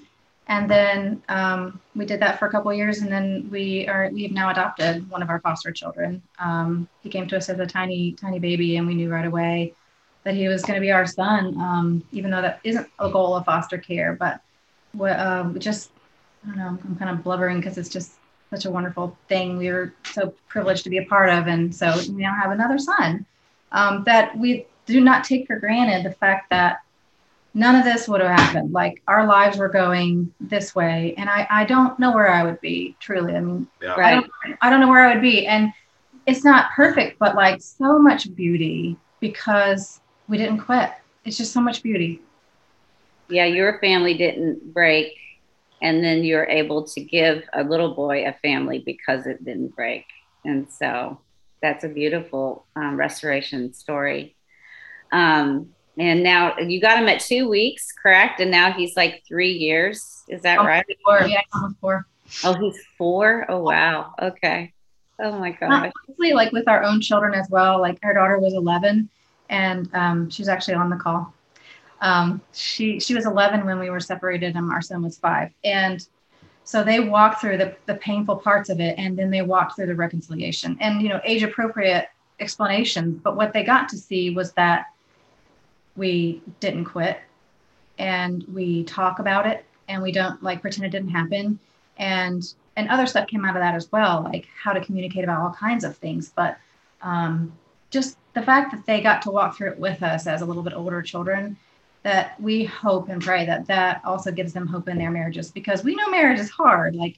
And 0.47 0.69
then 0.69 1.21
um, 1.29 1.79
we 1.95 2.05
did 2.05 2.19
that 2.21 2.39
for 2.39 2.47
a 2.47 2.51
couple 2.51 2.73
years, 2.73 3.01
and 3.01 3.11
then 3.11 3.47
we 3.51 3.87
are 3.87 4.09
we've 4.11 4.31
now 4.31 4.49
adopted 4.49 5.07
one 5.07 5.21
of 5.21 5.29
our 5.29 5.39
foster 5.39 5.71
children. 5.71 6.23
Um, 6.39 6.87
he 7.03 7.09
came 7.09 7.27
to 7.27 7.37
us 7.37 7.49
as 7.49 7.59
a 7.59 7.67
tiny 7.67 8.13
tiny 8.13 8.39
baby, 8.39 8.77
and 8.77 8.87
we 8.87 8.95
knew 8.95 9.11
right 9.11 9.27
away 9.27 9.73
that 10.23 10.33
he 10.33 10.47
was 10.47 10.63
going 10.63 10.73
to 10.73 10.81
be 10.81 10.91
our 10.91 11.05
son. 11.05 11.55
Um, 11.61 12.03
even 12.11 12.31
though 12.31 12.41
that 12.41 12.61
isn't 12.63 12.87
a 12.97 13.11
goal 13.11 13.35
of 13.35 13.45
foster 13.45 13.77
care, 13.77 14.13
but 14.13 14.41
what 14.93 15.19
um, 15.19 15.59
just 15.59 15.91
I 16.43 16.47
don't 16.47 16.57
know. 16.57 16.79
I'm 16.83 16.95
kind 16.95 17.11
of 17.11 17.23
blubbering 17.23 17.59
because 17.59 17.77
it's 17.77 17.89
just 17.89 18.13
such 18.49 18.65
a 18.65 18.71
wonderful 18.71 19.15
thing. 19.27 19.55
We 19.55 19.69
were 19.69 19.93
so 20.03 20.33
privileged 20.47 20.83
to 20.85 20.89
be 20.89 20.97
a 20.97 21.05
part 21.05 21.29
of, 21.29 21.45
and 21.45 21.73
so 21.73 21.95
we 22.07 22.23
now 22.23 22.33
have 22.33 22.49
another 22.49 22.79
son 22.79 23.23
um, 23.71 24.03
that 24.05 24.35
we 24.35 24.65
do 24.87 24.99
not 24.99 25.23
take 25.23 25.45
for 25.45 25.59
granted 25.59 26.03
the 26.03 26.15
fact 26.15 26.49
that 26.49 26.79
none 27.53 27.75
of 27.75 27.83
this 27.83 28.07
would 28.07 28.21
have 28.21 28.39
happened. 28.39 28.71
Like 28.71 29.01
our 29.07 29.25
lives 29.25 29.57
were 29.57 29.69
going 29.69 30.33
this 30.39 30.75
way, 30.75 31.13
and 31.17 31.29
I 31.29 31.47
I 31.49 31.65
don't 31.65 31.97
know 31.99 32.11
where 32.11 32.29
I 32.29 32.43
would 32.43 32.61
be 32.61 32.95
truly. 32.99 33.35
I 33.35 33.39
mean, 33.41 33.67
Yeah. 33.81 33.95
I 33.95 34.11
don't 34.11 34.31
I 34.61 34.69
don't 34.69 34.79
know 34.79 34.89
where 34.89 35.05
I 35.07 35.13
would 35.13 35.21
be, 35.21 35.45
and 35.45 35.73
it's 36.25 36.43
not 36.43 36.71
perfect, 36.75 37.19
but 37.19 37.35
like 37.35 37.61
so 37.61 37.99
much 37.99 38.33
beauty 38.35 38.97
because 39.19 39.99
we 40.27 40.37
didn't 40.37 40.59
quit. 40.59 40.91
It's 41.25 41.37
just 41.37 41.53
so 41.53 41.61
much 41.61 41.83
beauty. 41.83 42.21
Yeah, 43.29 43.45
your 43.45 43.79
family 43.79 44.15
didn't 44.15 44.73
break, 44.73 45.13
and 45.81 46.03
then 46.03 46.23
you're 46.23 46.45
able 46.45 46.83
to 46.87 47.01
give 47.01 47.43
a 47.53 47.63
little 47.63 47.93
boy 47.93 48.25
a 48.25 48.33
family 48.33 48.79
because 48.79 49.27
it 49.27 49.43
didn't 49.43 49.75
break. 49.75 50.05
And 50.45 50.71
so 50.71 51.19
that's 51.61 51.83
a 51.83 51.89
beautiful 51.89 52.65
um, 52.75 52.95
restoration 52.95 53.73
story. 53.73 54.35
Um, 55.11 55.69
and 55.99 56.23
now 56.23 56.57
you 56.57 56.79
got 56.79 56.97
him 56.97 57.09
at 57.09 57.19
two 57.19 57.49
weeks, 57.49 57.91
correct? 57.91 58.39
And 58.39 58.49
now 58.49 58.71
he's 58.71 58.95
like 58.95 59.21
three 59.27 59.51
years. 59.51 60.23
Is 60.29 60.41
that 60.43 60.59
right? 60.59 60.85
Four, 61.03 61.27
yeah, 61.27 61.41
almost 61.53 61.75
four. 61.81 62.07
Oh, 62.45 62.53
he's 62.53 62.79
four. 62.97 63.45
Oh, 63.49 63.59
wow. 63.59 64.13
Okay. 64.21 64.73
Oh 65.19 65.37
my 65.37 65.51
gosh. 65.51 65.91
Honestly, 66.07 66.31
like 66.31 66.53
with 66.53 66.69
our 66.69 66.83
own 66.83 67.01
children 67.01 67.33
as 67.33 67.49
well. 67.49 67.81
Like 67.81 67.99
our 68.03 68.13
daughter 68.13 68.39
was 68.39 68.53
11, 68.53 69.09
and 69.49 69.93
um, 69.93 70.29
she's 70.29 70.47
actually 70.47 70.75
on 70.75 70.89
the 70.89 70.95
call. 70.95 71.33
Um, 71.99 72.41
she 72.53 73.01
she 73.01 73.13
was 73.13 73.25
11 73.25 73.65
when 73.65 73.79
we 73.79 73.89
were 73.89 73.99
separated, 73.99 74.55
and 74.55 74.71
our 74.71 74.81
son 74.81 75.03
was 75.03 75.17
five. 75.17 75.51
And 75.65 76.07
so 76.63 76.83
they 76.83 77.01
walked 77.01 77.41
through 77.41 77.57
the, 77.57 77.75
the 77.87 77.95
painful 77.95 78.37
parts 78.37 78.69
of 78.69 78.79
it, 78.79 78.95
and 78.97 79.17
then 79.17 79.31
they 79.31 79.41
walked 79.41 79.75
through 79.75 79.87
the 79.87 79.95
reconciliation 79.95 80.77
and 80.79 81.01
you 81.01 81.09
know 81.09 81.19
age 81.25 81.43
appropriate 81.43 82.07
explanations. 82.39 83.19
But 83.21 83.35
what 83.35 83.51
they 83.51 83.63
got 83.63 83.89
to 83.89 83.97
see 83.97 84.29
was 84.29 84.53
that 84.53 84.85
we 85.99 86.41
didn't 86.59 86.85
quit, 86.85 87.19
and 87.99 88.43
we 88.51 88.83
talk 88.85 89.19
about 89.19 89.45
it, 89.45 89.65
and 89.87 90.01
we 90.01 90.11
don't 90.11 90.41
like 90.41 90.61
pretend 90.61 90.85
it 90.85 90.89
didn't 90.89 91.11
happen, 91.11 91.59
and 91.97 92.53
and 92.75 92.89
other 92.89 93.05
stuff 93.05 93.27
came 93.27 93.45
out 93.45 93.55
of 93.55 93.61
that 93.61 93.75
as 93.75 93.91
well, 93.91 94.23
like 94.23 94.47
how 94.63 94.71
to 94.71 94.79
communicate 94.79 95.23
about 95.23 95.41
all 95.41 95.51
kinds 95.51 95.83
of 95.83 95.97
things. 95.97 96.31
But 96.33 96.57
um, 97.01 97.51
just 97.91 98.17
the 98.33 98.41
fact 98.41 98.71
that 98.71 98.85
they 98.85 99.01
got 99.01 99.21
to 99.23 99.31
walk 99.31 99.57
through 99.57 99.71
it 99.71 99.79
with 99.79 100.01
us 100.01 100.25
as 100.25 100.41
a 100.41 100.45
little 100.45 100.63
bit 100.63 100.73
older 100.73 101.01
children, 101.01 101.57
that 102.03 102.39
we 102.39 102.63
hope 102.63 103.09
and 103.09 103.21
pray 103.21 103.45
that 103.45 103.67
that 103.67 104.01
also 104.05 104.31
gives 104.31 104.53
them 104.53 104.65
hope 104.65 104.87
in 104.87 104.97
their 104.97 105.11
marriages 105.11 105.51
because 105.51 105.83
we 105.83 105.95
know 105.95 106.09
marriage 106.09 106.39
is 106.39 106.49
hard. 106.49 106.95
Like 106.95 107.17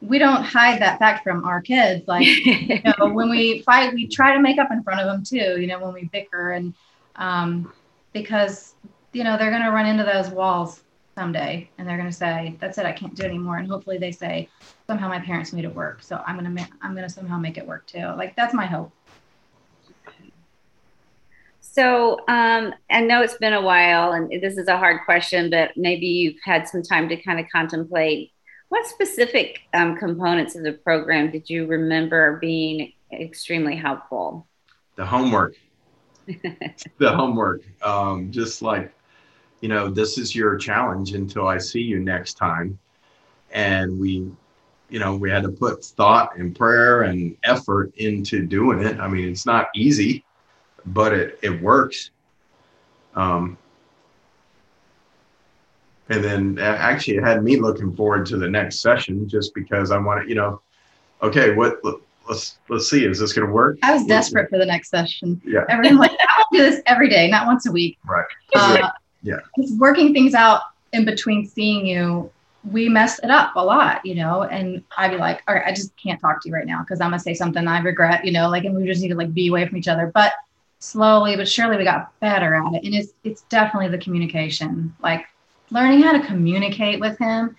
we 0.00 0.18
don't 0.18 0.42
hide 0.42 0.80
that 0.80 0.98
fact 0.98 1.22
from 1.22 1.44
our 1.44 1.60
kids. 1.60 2.08
Like 2.08 2.26
you 2.46 2.80
know, 2.98 3.12
when 3.12 3.28
we 3.28 3.60
fight, 3.62 3.92
we 3.92 4.06
try 4.06 4.34
to 4.34 4.40
make 4.40 4.58
up 4.58 4.70
in 4.70 4.82
front 4.82 5.00
of 5.00 5.06
them 5.06 5.22
too. 5.22 5.60
You 5.60 5.66
know, 5.66 5.80
when 5.80 5.92
we 5.92 6.04
bicker 6.04 6.52
and 6.52 6.72
um, 7.16 7.72
because 8.14 8.76
you 9.12 9.22
know 9.22 9.36
they're 9.36 9.50
going 9.50 9.62
to 9.62 9.70
run 9.70 9.84
into 9.84 10.04
those 10.04 10.30
walls 10.30 10.82
someday 11.14 11.68
and 11.76 11.86
they're 11.86 11.98
going 11.98 12.08
to 12.08 12.16
say 12.16 12.56
that's 12.58 12.78
it 12.78 12.86
i 12.86 12.92
can't 12.92 13.14
do 13.14 13.24
it 13.24 13.26
anymore 13.26 13.58
and 13.58 13.68
hopefully 13.68 13.98
they 13.98 14.10
say 14.10 14.48
somehow 14.86 15.08
my 15.08 15.20
parents 15.20 15.52
made 15.52 15.64
it 15.64 15.74
work 15.74 16.02
so 16.02 16.22
i'm 16.26 16.36
going 16.36 16.44
to 16.44 16.50
ma- 16.50 16.76
i'm 16.80 16.94
going 16.94 17.06
to 17.06 17.12
somehow 17.12 17.38
make 17.38 17.58
it 17.58 17.66
work 17.66 17.86
too 17.86 18.06
like 18.16 18.34
that's 18.36 18.54
my 18.54 18.64
hope 18.64 18.90
So 21.60 22.20
um, 22.28 22.72
I 22.88 23.00
know 23.00 23.20
it's 23.22 23.36
been 23.38 23.52
a 23.52 23.60
while, 23.60 24.12
and 24.12 24.30
this 24.40 24.58
is 24.58 24.68
a 24.68 24.78
hard 24.78 25.00
question, 25.04 25.50
but 25.50 25.72
maybe 25.76 26.06
you've 26.06 26.38
had 26.44 26.68
some 26.68 26.84
time 26.84 27.08
to 27.08 27.16
kind 27.16 27.40
of 27.40 27.46
contemplate. 27.50 28.30
What 28.68 28.86
specific 28.86 29.58
um, 29.72 29.96
components 29.96 30.54
of 30.54 30.62
the 30.62 30.74
program 30.74 31.32
did 31.32 31.50
you 31.50 31.66
remember 31.66 32.36
being 32.36 32.92
extremely 33.12 33.74
helpful? 33.74 34.46
the 34.96 35.04
homework 35.04 35.56
the 36.98 37.10
homework 37.10 37.62
um, 37.82 38.30
just 38.30 38.62
like 38.62 38.92
you 39.60 39.68
know 39.68 39.88
this 39.88 40.18
is 40.18 40.34
your 40.34 40.56
challenge 40.56 41.12
until 41.12 41.46
i 41.46 41.58
see 41.58 41.80
you 41.80 42.00
next 42.00 42.34
time. 42.34 42.78
And 43.52 43.98
we 44.00 44.30
you 44.88 44.98
know 44.98 45.16
we 45.16 45.30
had 45.30 45.42
to 45.44 45.50
put 45.50 45.84
thought 45.84 46.36
and 46.36 46.56
prayer 46.56 47.02
and 47.02 47.36
effort 47.44 47.94
into 47.96 48.44
doing 48.46 48.80
it. 48.82 48.98
I 48.98 49.08
mean 49.08 49.28
it's 49.28 49.46
not 49.46 49.68
easy 49.74 50.24
but 50.86 51.12
it 51.12 51.38
it 51.42 51.62
works. 51.62 52.10
Um, 53.14 53.56
and 56.08 56.22
then 56.22 56.58
actually 56.58 57.16
it 57.16 57.22
had 57.22 57.42
me 57.42 57.56
looking 57.56 57.94
forward 57.94 58.26
to 58.26 58.36
the 58.36 58.48
next 58.48 58.80
session 58.80 59.26
just 59.26 59.54
because 59.54 59.90
i 59.90 59.96
want 59.96 60.22
to 60.22 60.28
you 60.28 60.34
know 60.34 60.60
okay 61.22 61.54
what 61.54 61.80
let's 62.28 62.58
let's 62.68 62.88
see 62.88 63.04
is 63.04 63.18
this 63.18 63.32
going 63.32 63.46
to 63.46 63.52
work 63.52 63.78
i 63.82 63.92
was 63.92 64.04
desperate 64.06 64.48
for 64.50 64.58
the 64.58 64.66
next 64.66 64.88
session 64.88 65.40
yeah 65.44 65.64
everyone's 65.68 65.98
like 65.98 66.10
i 66.10 66.26
want 66.38 66.46
to 66.52 66.58
do 66.58 66.62
this 66.70 66.82
every 66.86 67.08
day 67.08 67.28
not 67.28 67.46
once 67.46 67.66
a 67.66 67.72
week 67.72 67.98
right 68.06 68.26
uh, 68.54 68.90
Yeah. 69.22 69.38
Because 69.56 69.72
working 69.72 70.12
things 70.12 70.34
out 70.34 70.60
in 70.92 71.04
between 71.04 71.46
seeing 71.46 71.86
you, 71.86 72.30
we 72.70 72.88
mess 72.88 73.18
it 73.22 73.30
up 73.30 73.56
a 73.56 73.64
lot, 73.64 74.04
you 74.06 74.14
know. 74.14 74.44
And 74.44 74.82
I'd 74.96 75.10
be 75.10 75.16
like, 75.16 75.42
all 75.48 75.54
right, 75.54 75.64
I 75.66 75.72
just 75.72 75.96
can't 75.96 76.20
talk 76.20 76.42
to 76.42 76.48
you 76.48 76.54
right 76.54 76.66
now 76.66 76.80
because 76.80 77.00
I'm 77.00 77.10
gonna 77.10 77.18
say 77.18 77.34
something 77.34 77.66
I 77.66 77.80
regret, 77.80 78.24
you 78.24 78.32
know, 78.32 78.48
like, 78.48 78.64
and 78.64 78.76
we 78.76 78.86
just 78.86 79.02
need 79.02 79.08
to 79.08 79.16
like 79.16 79.34
be 79.34 79.48
away 79.48 79.66
from 79.66 79.76
each 79.76 79.88
other. 79.88 80.10
But 80.14 80.34
slowly 80.78 81.34
but 81.34 81.48
surely 81.48 81.78
we 81.78 81.84
got 81.84 82.18
better 82.20 82.54
at 82.54 82.74
it. 82.74 82.84
And 82.84 82.94
it's 82.94 83.12
it's 83.24 83.42
definitely 83.42 83.88
the 83.88 83.98
communication, 83.98 84.94
like 85.02 85.26
learning 85.70 86.02
how 86.02 86.12
to 86.12 86.26
communicate 86.26 87.00
with 87.00 87.18
him. 87.18 87.56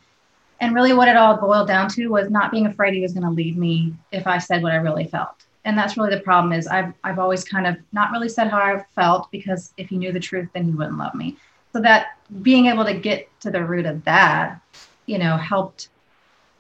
And 0.62 0.74
really 0.74 0.94
what 0.94 1.08
it 1.08 1.18
all 1.18 1.38
boiled 1.38 1.68
down 1.68 1.90
to 1.90 2.08
was 2.08 2.30
not 2.30 2.52
being 2.52 2.66
afraid 2.66 2.94
he 2.94 3.02
was 3.02 3.14
gonna 3.14 3.32
leave 3.32 3.58
me 3.58 3.94
if 4.12 4.26
I 4.28 4.38
said 4.38 4.64
what 4.64 4.72
I 4.72 4.78
really 4.78 5.06
felt. 5.06 5.46
And 5.66 5.78
that's 5.78 5.98
really 5.98 6.16
the 6.16 6.22
problem 6.22 6.54
is 6.54 6.68
I've 6.68 6.94
I've 7.04 7.20
always 7.20 7.44
kind 7.44 7.68
of 7.68 7.78
not 7.92 8.12
really 8.12 8.30
said 8.30 8.50
how 8.50 8.60
I 8.60 8.84
felt 8.96 9.32
because 9.32 9.74
if 9.78 9.90
he 9.90 9.98
knew 9.98 10.12
the 10.12 10.20
truth, 10.20 10.50
then 10.54 10.66
he 10.66 10.72
wouldn't 10.72 10.98
love 10.98 11.16
me 11.16 11.38
so 11.74 11.82
that 11.82 12.18
being 12.42 12.68
able 12.68 12.86
to 12.86 12.94
get 12.94 13.28
to 13.42 13.52
the 13.52 13.62
root 13.62 13.86
of 13.86 14.04
that 14.06 14.62
you 15.08 15.18
know 15.18 15.36
helped 15.36 15.90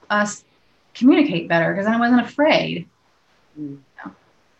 us 0.10 0.44
communicate 0.94 1.48
better 1.48 1.74
because 1.74 1.88
i 1.88 1.98
wasn't 1.98 2.20
afraid 2.20 2.86
Mm. 3.60 3.80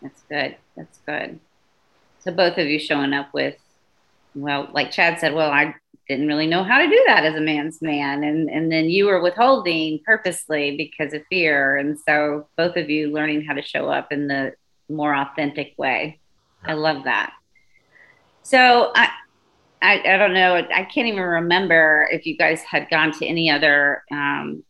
That's 0.02 0.22
good. 0.30 0.56
That's 0.76 1.00
good. 1.06 1.40
So 2.20 2.32
both 2.32 2.58
of 2.58 2.68
you 2.68 2.80
showing 2.80 3.14
up 3.14 3.34
with, 3.34 3.58
well, 4.36 4.70
like 4.74 4.92
Chad 4.92 5.20
said, 5.20 5.34
well, 5.34 5.50
I 5.50 5.74
didn't 6.08 6.28
really 6.28 6.46
know 6.46 6.64
how 6.64 6.78
to 6.78 6.88
do 6.88 7.04
that 7.08 7.26
as 7.26 7.36
a 7.36 7.42
man's 7.42 7.82
man, 7.82 8.24
and 8.24 8.50
and 8.50 8.72
then 8.72 8.90
you 8.90 9.06
were 9.06 9.22
withholding 9.22 10.00
purposely 10.06 10.78
because 10.78 11.14
of 11.14 11.24
fear, 11.30 11.78
and 11.78 11.98
so 12.00 12.48
both 12.58 12.76
of 12.78 12.90
you 12.90 13.12
learning 13.12 13.44
how 13.44 13.54
to 13.54 13.62
show 13.62 13.90
up 13.90 14.12
in 14.12 14.28
the 14.28 14.54
more 14.90 15.16
authentic 15.16 15.74
way. 15.78 16.20
I 16.64 16.74
love 16.74 17.06
that. 17.06 17.34
So 18.44 18.92
I. 18.96 19.10
I, 19.82 20.16
I 20.16 20.18
don't 20.18 20.34
know. 20.34 20.56
I 20.56 20.84
can't 20.86 21.08
even 21.08 21.22
remember 21.22 22.08
if 22.12 22.26
you 22.26 22.36
guys 22.36 22.64
had 22.64 22.90
gone 22.90 23.12
to 23.20 23.26
any 23.28 23.52
other 23.52 24.04
um, 24.10 24.64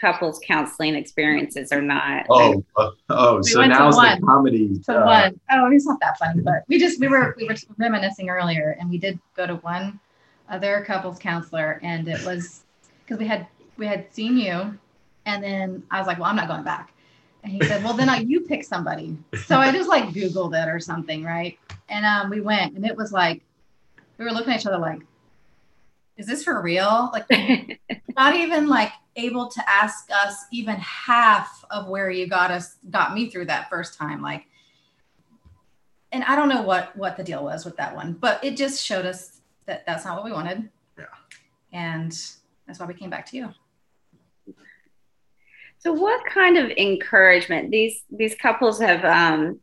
couples 0.00 0.40
counseling 0.46 0.94
experiences 0.94 1.72
or 1.72 1.82
not. 1.82 2.24
Oh, 2.30 2.64
uh, 2.76 2.90
oh, 3.10 3.36
We 3.36 3.42
so 3.44 3.58
went 3.60 3.72
to 3.74 3.78
now's 3.78 3.96
the 3.96 4.20
comedy. 4.24 4.80
so 4.82 4.96
uh, 4.96 5.04
one 5.04 5.40
oh 5.50 5.70
it's 5.70 5.86
not 5.86 6.00
that 6.00 6.18
funny 6.18 6.42
but 6.42 6.64
we 6.68 6.78
just 6.78 6.98
we 7.00 7.08
were 7.08 7.34
we 7.36 7.46
were 7.46 7.54
reminiscing 7.76 8.30
earlier 8.30 8.76
and 8.80 8.88
we 8.88 8.98
did 8.98 9.18
go 9.36 9.46
to 9.46 9.56
one 9.56 10.00
other 10.48 10.82
couples 10.86 11.18
counselor 11.18 11.78
and 11.82 12.08
it 12.08 12.24
was 12.24 12.64
because 13.04 13.18
we 13.18 13.26
had 13.26 13.46
we 13.76 13.86
had 13.86 14.12
seen 14.12 14.36
you 14.36 14.76
and 15.26 15.44
then 15.44 15.82
i 15.90 15.98
was 15.98 16.06
like 16.06 16.18
well 16.18 16.28
i'm 16.28 16.36
not 16.36 16.48
going 16.48 16.64
back 16.64 16.92
and 17.42 17.52
he 17.52 17.62
said 17.64 17.84
well 17.84 17.94
then 17.94 18.08
I, 18.08 18.18
you 18.18 18.40
pick 18.40 18.64
somebody 18.64 19.16
so 19.44 19.58
i 19.58 19.70
just 19.70 19.88
like 19.88 20.08
googled 20.08 20.60
it 20.60 20.68
or 20.68 20.80
something 20.80 21.22
right 21.24 21.58
and 21.88 22.04
um, 22.06 22.30
we 22.30 22.40
went 22.40 22.74
and 22.74 22.86
it 22.86 22.96
was 22.96 23.12
like 23.12 23.42
we 24.18 24.24
were 24.24 24.32
looking 24.32 24.52
at 24.52 24.60
each 24.60 24.66
other 24.66 24.78
like 24.78 25.00
is 26.20 26.26
this 26.26 26.44
for 26.44 26.60
real 26.60 27.10
like 27.12 27.26
not 28.16 28.34
even 28.36 28.68
like 28.68 28.92
able 29.16 29.48
to 29.48 29.60
ask 29.68 30.08
us 30.12 30.44
even 30.52 30.76
half 30.76 31.64
of 31.70 31.88
where 31.88 32.10
you 32.10 32.26
got 32.28 32.50
us 32.50 32.76
got 32.90 33.14
me 33.14 33.30
through 33.30 33.46
that 33.46 33.68
first 33.70 33.96
time 33.98 34.20
like 34.20 34.44
and 36.12 36.22
i 36.24 36.36
don't 36.36 36.48
know 36.50 36.62
what 36.62 36.94
what 36.96 37.16
the 37.16 37.24
deal 37.24 37.42
was 37.42 37.64
with 37.64 37.76
that 37.76 37.94
one 37.94 38.12
but 38.12 38.42
it 38.44 38.56
just 38.56 38.84
showed 38.84 39.06
us 39.06 39.40
that 39.66 39.84
that's 39.86 40.04
not 40.04 40.14
what 40.16 40.24
we 40.24 40.32
wanted 40.32 40.68
Yeah. 40.98 41.04
and 41.72 42.12
that's 42.66 42.78
why 42.78 42.86
we 42.86 42.94
came 42.94 43.10
back 43.10 43.26
to 43.30 43.36
you 43.36 43.54
So, 45.78 45.94
what 45.94 46.20
kind 46.26 46.58
of 46.58 46.70
encouragement 46.76 47.70
these 47.70 48.02
these 48.10 48.34
couples 48.34 48.80
have? 48.82 49.02
Um, 49.02 49.60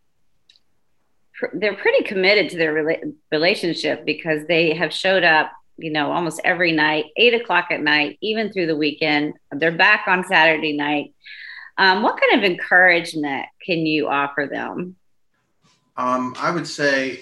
pr- 1.36 1.54
they're 1.54 1.76
pretty 1.76 2.04
committed 2.06 2.50
to 2.52 2.58
their 2.58 2.74
rela- 2.74 3.14
relationship 3.32 4.04
because 4.04 4.48
they 4.48 4.74
have 4.74 4.92
showed 4.92 5.24
up, 5.24 5.52
you 5.78 5.92
know, 5.92 6.12
almost 6.12 6.42
every 6.44 6.72
night, 6.72 7.06
eight 7.18 7.34
o'clock 7.34 7.68
at 7.72 7.82
night, 7.82 8.18
even 8.22 8.52
through 8.52 8.68
the 8.68 8.76
weekend. 8.76 9.34
They're 9.52 9.72
back 9.72 10.06
on 10.08 10.24
Saturday 10.24 10.74
night. 10.74 11.14
Um, 11.78 12.02
what 12.02 12.20
kind 12.20 12.44
of 12.44 12.50
encouragement 12.50 13.46
can 13.64 13.86
you 13.86 14.08
offer 14.08 14.48
them? 14.52 14.96
Um, 15.96 16.36
I 16.40 16.52
would 16.52 16.68
say, 16.68 17.22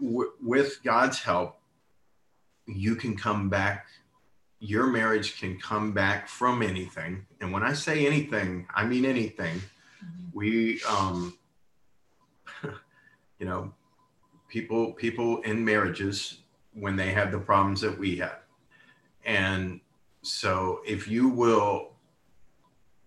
w- 0.00 0.32
with 0.42 0.82
God's 0.82 1.20
help, 1.20 1.56
you 2.66 2.96
can 2.96 3.16
come 3.16 3.48
back. 3.48 3.86
Your 4.58 4.86
marriage 4.86 5.38
can 5.38 5.58
come 5.58 5.92
back 5.92 6.28
from 6.28 6.62
anything, 6.62 7.26
and 7.40 7.52
when 7.52 7.62
I 7.62 7.74
say 7.74 8.06
anything, 8.06 8.66
I 8.74 8.84
mean 8.84 9.04
anything. 9.04 9.60
We, 10.32 10.80
um, 10.88 11.36
you 12.62 13.46
know, 13.46 13.72
people 14.48 14.92
people 14.92 15.42
in 15.42 15.64
marriages 15.64 16.38
when 16.74 16.96
they 16.96 17.12
have 17.12 17.30
the 17.30 17.38
problems 17.38 17.80
that 17.80 17.98
we 17.98 18.16
have. 18.16 18.40
And 19.24 19.80
so 20.22 20.80
if 20.86 21.08
you 21.08 21.28
will 21.28 21.92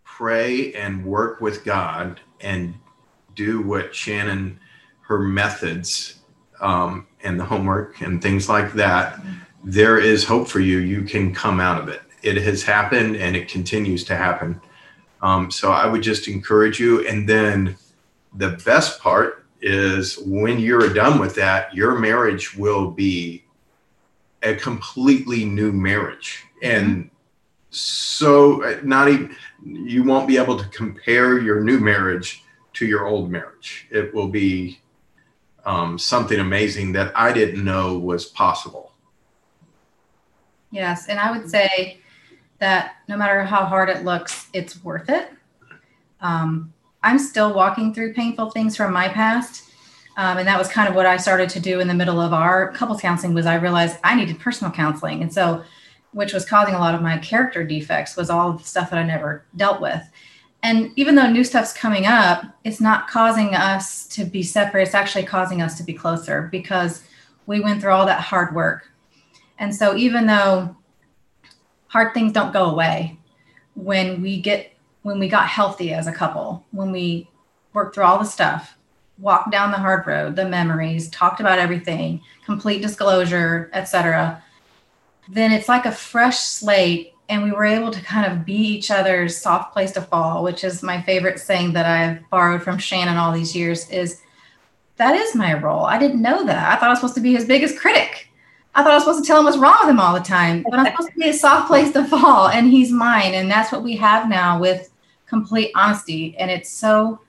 pray 0.03 0.73
and 0.73 1.05
work 1.05 1.41
with 1.41 1.63
God 1.63 2.19
and 2.41 2.73
do 3.35 3.61
what 3.61 3.91
Shanon, 3.91 4.57
her 5.01 5.19
methods 5.19 6.19
um, 6.59 7.07
and 7.23 7.39
the 7.39 7.45
homework 7.45 8.01
and 8.01 8.21
things 8.21 8.49
like 8.49 8.73
that, 8.73 9.19
there 9.63 9.99
is 9.99 10.23
hope 10.23 10.47
for 10.47 10.59
you. 10.59 10.79
You 10.79 11.03
can 11.03 11.33
come 11.33 11.59
out 11.59 11.81
of 11.81 11.89
it. 11.89 12.01
It 12.23 12.37
has 12.37 12.63
happened 12.63 13.15
and 13.15 13.35
it 13.35 13.47
continues 13.47 14.03
to 14.05 14.15
happen. 14.15 14.59
Um, 15.21 15.51
so 15.51 15.71
I 15.71 15.85
would 15.87 16.01
just 16.01 16.27
encourage 16.27 16.79
you. 16.79 17.07
And 17.07 17.27
then 17.27 17.77
the 18.35 18.51
best 18.65 18.99
part 18.99 19.45
is 19.61 20.17
when 20.19 20.59
you're 20.59 20.93
done 20.93 21.19
with 21.19 21.35
that, 21.35 21.73
your 21.73 21.97
marriage 21.97 22.55
will 22.55 22.91
be 22.91 23.43
a 24.43 24.55
completely 24.55 25.45
new 25.45 25.71
marriage. 25.71 26.43
And 26.61 27.09
so, 27.69 28.63
uh, 28.63 28.79
not 28.83 29.09
even, 29.09 29.35
you 29.63 30.03
won't 30.03 30.27
be 30.27 30.37
able 30.37 30.57
to 30.57 30.67
compare 30.69 31.39
your 31.39 31.61
new 31.61 31.79
marriage 31.79 32.43
to 32.73 32.85
your 32.85 33.07
old 33.07 33.31
marriage. 33.31 33.87
It 33.91 34.13
will 34.13 34.27
be 34.27 34.79
um, 35.65 35.97
something 35.99 36.39
amazing 36.39 36.93
that 36.93 37.11
I 37.15 37.33
didn't 37.33 37.63
know 37.63 37.97
was 37.97 38.25
possible. 38.25 38.93
Yes. 40.71 41.07
And 41.07 41.19
I 41.19 41.31
would 41.31 41.49
say 41.49 41.99
that 42.59 42.95
no 43.07 43.17
matter 43.17 43.43
how 43.43 43.65
hard 43.65 43.89
it 43.89 44.03
looks, 44.03 44.47
it's 44.53 44.83
worth 44.83 45.09
it. 45.09 45.29
Um, 46.21 46.73
I'm 47.03 47.19
still 47.19 47.53
walking 47.53 47.93
through 47.93 48.13
painful 48.13 48.51
things 48.51 48.75
from 48.75 48.91
my 48.91 49.07
past. 49.07 49.66
Um, 50.17 50.39
and 50.39 50.47
that 50.47 50.57
was 50.57 50.67
kind 50.67 50.89
of 50.89 50.95
what 50.95 51.05
I 51.05 51.17
started 51.17 51.47
to 51.51 51.59
do 51.59 51.79
in 51.79 51.87
the 51.87 51.93
middle 51.93 52.19
of 52.19 52.33
our 52.33 52.71
couples 52.73 53.01
counseling 53.01 53.35
was 53.35 53.45
I 53.45 53.55
realized 53.55 53.97
I 54.03 54.15
needed 54.15 54.39
personal 54.39 54.73
counseling. 54.73 55.21
And 55.21 55.31
so, 55.31 55.63
which 56.11 56.33
was 56.33 56.43
causing 56.43 56.73
a 56.73 56.79
lot 56.79 56.95
of 56.95 57.03
my 57.03 57.19
character 57.19 57.63
defects 57.63 58.15
was 58.15 58.31
all 58.31 58.53
the 58.53 58.63
stuff 58.63 58.89
that 58.89 58.97
I 58.97 59.03
never 59.03 59.45
dealt 59.55 59.79
with. 59.79 60.01
And 60.63 60.91
even 60.95 61.13
though 61.13 61.29
new 61.29 61.43
stuff's 61.43 61.71
coming 61.71 62.07
up, 62.07 62.43
it's 62.63 62.81
not 62.81 63.07
causing 63.07 63.53
us 63.53 64.07
to 64.07 64.25
be 64.25 64.41
separate. 64.41 64.83
It's 64.83 64.95
actually 64.95 65.25
causing 65.25 65.61
us 65.61 65.77
to 65.77 65.83
be 65.83 65.93
closer 65.93 66.49
because 66.51 67.03
we 67.45 67.59
went 67.59 67.79
through 67.79 67.91
all 67.91 68.07
that 68.07 68.21
hard 68.21 68.55
work. 68.55 68.89
And 69.59 69.73
so 69.73 69.95
even 69.95 70.25
though 70.25 70.75
hard 71.87 72.13
things 72.13 72.33
don't 72.33 72.53
go 72.53 72.65
away, 72.65 73.19
when 73.75 74.21
we 74.21 74.41
get 74.41 74.73
when 75.03 75.19
we 75.19 75.29
got 75.29 75.47
healthy 75.47 75.93
as 75.93 76.07
a 76.07 76.11
couple, 76.11 76.65
when 76.71 76.91
we 76.91 77.29
worked 77.73 77.93
through 77.93 78.03
all 78.03 78.17
the 78.17 78.25
stuff, 78.25 78.76
walked 79.19 79.51
down 79.51 79.71
the 79.71 79.77
hard 79.77 80.05
road, 80.05 80.35
the 80.35 80.47
memories, 80.47 81.09
talked 81.09 81.39
about 81.39 81.59
everything, 81.59 82.21
complete 82.45 82.81
disclosure, 82.81 83.69
etc., 83.73 84.43
then 85.29 85.51
it's 85.51 85.67
like 85.67 85.85
a 85.85 85.91
fresh 85.91 86.39
slate 86.39 87.13
and 87.29 87.43
we 87.43 87.51
were 87.51 87.65
able 87.65 87.91
to 87.91 88.01
kind 88.01 88.31
of 88.31 88.45
be 88.45 88.53
each 88.53 88.89
other's 88.89 89.37
soft 89.37 89.73
place 89.73 89.91
to 89.91 90.01
fall, 90.01 90.43
which 90.43 90.63
is 90.63 90.81
my 90.81 91.01
favorite 91.01 91.39
saying 91.39 91.73
that 91.73 91.85
I've 91.85 92.29
borrowed 92.29 92.63
from 92.63 92.77
Shanon 92.77 93.17
all 93.17 93.33
these 93.33 93.55
years 93.55 93.89
is 93.89 94.21
that 94.95 95.15
is 95.15 95.35
my 95.35 95.53
role. 95.53 95.85
I 95.85 95.99
didn't 95.99 96.21
know 96.21 96.45
that. 96.45 96.71
I 96.71 96.75
thought 96.75 96.87
I 96.87 96.89
was 96.89 96.99
supposed 96.99 97.15
to 97.15 97.21
be 97.21 97.33
his 97.33 97.45
biggest 97.45 97.77
critic. 97.77 98.29
I 98.73 98.83
thought 98.83 98.91
I 98.91 98.95
was 98.95 99.03
supposed 99.03 99.23
to 99.23 99.27
tell 99.27 99.39
him 99.39 99.45
what's 99.45 99.57
wrong 99.57 99.77
with 99.81 99.89
him 99.89 99.99
all 99.99 100.13
the 100.13 100.21
time, 100.21 100.63
but 100.69 100.79
I'm 100.79 100.85
supposed 100.91 101.09
to 101.09 101.19
be 101.19 101.29
a 101.29 101.33
soft 101.33 101.67
place 101.67 101.91
to 101.93 102.05
fall, 102.05 102.47
and 102.47 102.71
he's 102.71 102.91
mine. 102.91 103.33
And 103.33 103.49
that's 103.49 103.71
what 103.71 103.83
we 103.83 103.95
have 103.97 104.29
now 104.29 104.59
with 104.59 104.91
complete 105.25 105.71
honesty. 105.75 106.35
And 106.37 106.49
it's 106.49 106.69
so 106.69 107.19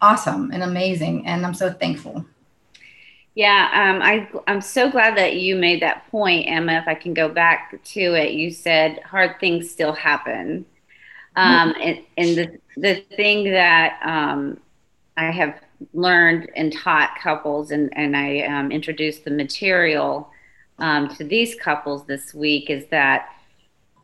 awesome 0.00 0.50
and 0.52 0.62
amazing. 0.62 1.26
And 1.26 1.44
I'm 1.44 1.54
so 1.54 1.72
thankful. 1.72 2.24
Yeah, 3.34 3.70
um, 3.72 4.02
I, 4.02 4.28
I'm 4.48 4.60
so 4.60 4.90
glad 4.90 5.16
that 5.16 5.36
you 5.36 5.54
made 5.54 5.80
that 5.82 6.10
point, 6.10 6.48
Emma. 6.48 6.72
If 6.72 6.88
I 6.88 6.94
can 6.94 7.14
go 7.14 7.28
back 7.28 7.80
to 7.84 8.00
it, 8.14 8.32
you 8.32 8.50
said 8.50 9.00
hard 9.04 9.38
things 9.38 9.70
still 9.70 9.92
happen. 9.92 10.66
Um, 11.36 11.72
mm-hmm. 11.72 11.80
and, 11.80 11.98
and 12.16 12.36
the, 12.36 12.58
the 12.80 12.94
thing 13.16 13.44
that 13.44 14.00
um, 14.04 14.58
I 15.16 15.30
have 15.30 15.60
learned 15.94 16.50
and 16.56 16.72
taught 16.72 17.10
couples, 17.22 17.70
and, 17.70 17.96
and 17.96 18.16
I 18.16 18.40
um, 18.40 18.72
introduced 18.72 19.24
the 19.24 19.30
material 19.30 20.30
um, 20.80 21.08
to 21.14 21.22
these 21.22 21.54
couples 21.54 22.06
this 22.06 22.34
week, 22.34 22.70
is 22.70 22.86
that 22.86 23.28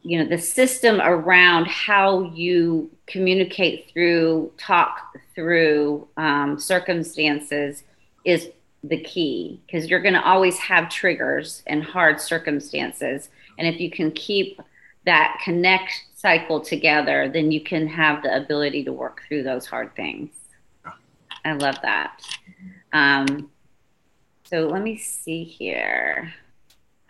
you 0.02 0.18
know 0.18 0.28
the 0.28 0.38
system 0.38 1.00
around 1.00 1.66
how 1.66 2.22
you 2.35 2.88
communicate 3.07 3.90
through 3.90 4.52
talk 4.59 5.12
through 5.35 6.07
um, 6.16 6.59
circumstances 6.59 7.85
is 8.25 8.51
the 8.83 9.01
key 9.01 9.61
because 9.66 9.88
you're 9.88 10.03
going 10.03 10.14
to 10.14 10.25
always 10.25 10.59
have 10.59 10.88
triggers 10.88 11.62
and 11.66 11.83
hard 11.83 12.20
circumstances. 12.20 13.31
And 13.59 13.66
if 13.66 13.81
you 13.81 13.90
can 13.90 14.11
keep 14.12 14.61
that 15.07 15.40
connect 15.44 15.92
cycle 16.14 16.61
together 16.61 17.29
then 17.29 17.51
you 17.51 17.61
can 17.61 17.87
have 17.87 18.23
the 18.23 18.35
ability 18.35 18.83
to 18.85 18.92
work 18.92 19.23
through 19.29 19.42
those 19.42 19.66
hard 19.66 19.94
things. 19.94 20.31
I 21.44 21.53
love 21.53 21.77
that. 21.83 22.23
Um, 22.94 23.51
so 24.44 24.68
let 24.68 24.83
me 24.83 24.97
see 24.97 25.44
here. 25.44 26.33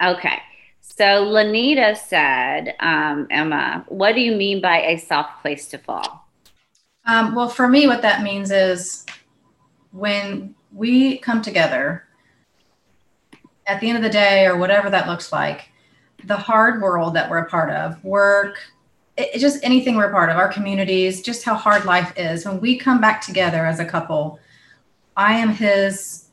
Okay. 0.03 0.43
So 0.81 1.25
Lanita 1.25 1.97
said, 1.97 2.75
um, 2.81 3.29
Emma, 3.31 3.85
what 3.89 4.15
do 4.15 4.21
you 4.21 4.35
mean 4.35 4.61
by 4.61 4.83
a 4.83 4.97
soft 4.97 5.43
place 5.43 5.69
to 5.69 5.79
fall? 5.79 6.24
Um, 7.07 7.35
well, 7.35 7.49
for 7.49 7.69
me, 7.69 7.87
what 7.87 8.03
that 8.03 8.23
means 8.23 8.51
is 8.51 9.05
when 9.93 10.55
we 10.73 11.19
come 11.19 11.43
together 11.43 12.05
at 13.67 13.81
the 13.81 13.89
end 13.89 13.97
of 13.97 14.03
the 14.03 14.11
day, 14.11 14.47
or 14.47 14.57
whatever 14.57 14.91
that 14.91 15.09
looks 15.09 15.33
like, 15.33 15.71
the 16.25 16.37
hard 16.37 16.83
world 16.83 17.15
that 17.15 17.31
we're 17.31 17.39
a 17.39 17.49
part 17.49 17.71
of, 17.71 18.03
work, 18.05 18.59
it, 19.17 19.39
just 19.39 19.63
anything 19.63 19.97
we're 19.97 20.09
a 20.09 20.13
part 20.13 20.31
of, 20.31 20.37
our 20.37 20.53
communities, 20.53 21.23
just 21.23 21.45
how 21.45 21.55
hard 21.55 21.85
life 21.85 22.13
is. 22.17 22.45
When 22.45 22.61
we 22.61 22.77
come 22.77 23.01
back 23.01 23.21
together 23.21 23.67
as 23.67 23.81
a 23.81 23.85
couple, 23.85 24.39
I 25.17 25.35
am 25.35 25.51
his 25.51 26.29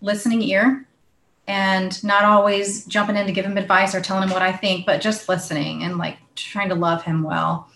listening 0.00 0.42
ear 0.42 0.86
and 1.46 2.02
not 2.02 2.24
always 2.24 2.86
jumping 2.86 3.16
in 3.16 3.26
to 3.26 3.32
give 3.32 3.44
him 3.44 3.58
advice 3.58 3.94
or 3.94 4.00
telling 4.00 4.24
him 4.24 4.30
what 4.30 4.42
I 4.42 4.52
think, 4.52 4.86
but 4.86 5.00
just 5.00 5.28
listening 5.28 5.82
and 5.82 5.98
like 5.98 6.16
trying 6.34 6.68
to 6.70 6.74
love 6.74 7.02
him 7.02 7.22
well. 7.22 7.68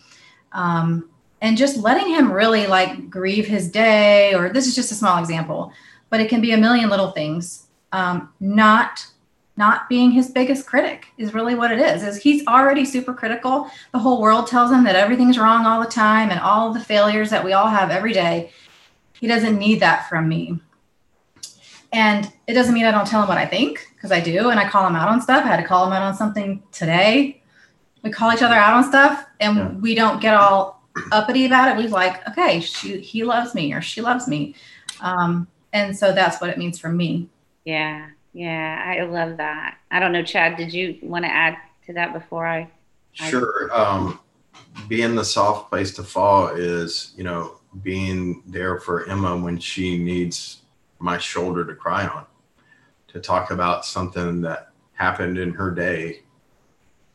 Um, 0.53 1.11
and 1.41 1.57
just 1.57 1.77
letting 1.77 2.09
him 2.09 2.33
really 2.33 2.67
like 2.67 3.11
grieve 3.11 3.47
his 3.47 3.71
day, 3.71 4.35
or 4.35 4.49
this 4.49 4.67
is 4.67 4.75
just 4.75 4.93
a 4.93 4.95
small 4.95 5.19
example, 5.19 5.73
but 6.11 6.21
it 6.21 6.29
can 6.29 6.41
be 6.41 6.53
a 6.53 6.57
million 6.57 6.89
little 6.89 7.11
things. 7.11 7.67
Um, 7.93 8.33
not 8.41 9.07
not 9.59 9.89
being 9.89 10.11
his 10.11 10.31
biggest 10.31 10.67
critic 10.67 11.07
is 11.17 11.33
really 11.33 11.55
what 11.55 11.73
it 11.73 11.79
is 11.79 12.03
is 12.03 12.17
he's 12.17 12.47
already 12.47 12.85
super 12.85 13.15
critical 13.15 13.71
the 13.93 13.99
whole 13.99 14.21
world 14.21 14.47
tells 14.47 14.71
him 14.71 14.85
that 14.85 14.97
everything's 14.97 15.39
wrong 15.39 15.65
all 15.65 15.81
the 15.81 15.89
time 15.89 16.31
and 16.31 16.39
all 16.41 16.75
the 16.75 16.81
failures 16.81 17.31
that 17.31 17.43
we 17.43 17.55
all 17.55 17.69
have 17.69 17.91
every 17.91 18.13
day 18.13 18.51
he 19.15 19.27
doesn't 19.27 19.57
need 19.57 19.81
that 19.81 20.07
from 20.11 20.29
me 20.29 20.61
and 21.93 22.31
it 22.47 22.53
doesn't 22.53 22.75
mean 22.75 22.85
I 22.85 22.91
don't 22.91 23.07
tell 23.07 23.23
him 23.23 23.29
what 23.29 23.39
I 23.39 23.47
think 23.47 23.91
because 23.95 24.13
I 24.13 24.21
do. 24.21 24.51
And 24.51 24.61
I 24.61 24.69
call 24.69 24.87
him 24.87 24.95
out 24.95 25.09
on 25.09 25.21
stuff. 25.21 25.45
I 25.45 25.49
had 25.49 25.57
to 25.57 25.67
call 25.67 25.87
him 25.87 25.93
out 25.93 26.03
on 26.03 26.15
something 26.15 26.63
today. 26.73 27.43
We 28.03 28.11
call 28.11 28.33
each 28.33 28.43
other 28.43 28.55
out 28.55 28.75
on 28.75 28.85
stuff 28.85 29.27
and 29.41 29.57
yeah. 29.57 29.69
we 29.73 29.95
don't 29.95 30.21
get 30.21 30.35
all 30.35 30.86
uppity 31.13 31.47
about 31.47 31.77
it. 31.77 31.83
We 31.83 31.89
like, 31.89 32.27
okay, 32.29 32.61
she, 32.61 33.01
he 33.01 33.25
loves 33.25 33.55
me 33.55 33.73
or 33.73 33.81
she 33.81 34.01
loves 34.01 34.27
me. 34.29 34.55
Um, 35.01 35.47
and 35.73 35.97
so 35.97 36.13
that's 36.13 36.41
what 36.41 36.51
it 36.51 36.59
means 36.59 36.79
for 36.79 36.89
me. 36.89 37.29
Yeah. 37.65 38.09
Yeah. 38.33 38.83
I 38.87 39.03
love 39.03 39.37
that. 39.37 39.79
I 39.91 39.99
don't 40.01 40.13
know, 40.13 40.23
Chad, 40.23 40.57
did 40.57 40.73
you 40.73 40.99
want 41.03 41.25
to 41.25 41.31
add 41.31 41.57
to 41.87 41.93
that 41.95 42.13
before 42.13 42.47
I? 42.47 42.71
Sure. 43.13 43.71
Um, 43.73 44.21
being 44.89 45.15
the 45.15 45.25
soft 45.25 45.71
place 45.71 45.95
to 45.95 46.03
fall 46.03 46.49
is, 46.49 47.13
you 47.17 47.25
know, 47.25 47.59
being 47.83 48.43
there 48.47 48.79
for 48.79 49.09
Emma 49.09 49.37
when 49.37 49.59
she 49.59 49.99
needs 49.99 50.63
my 50.99 51.19
shoulder 51.19 51.65
to 51.65 51.75
cry 51.75 52.07
on, 52.07 52.25
to 53.09 53.21
talk 53.21 53.51
about 53.51 53.85
something 53.85 54.41
that 54.43 54.71
happened 54.95 55.39
in 55.39 55.53
her 55.53 55.71
day, 55.71 56.23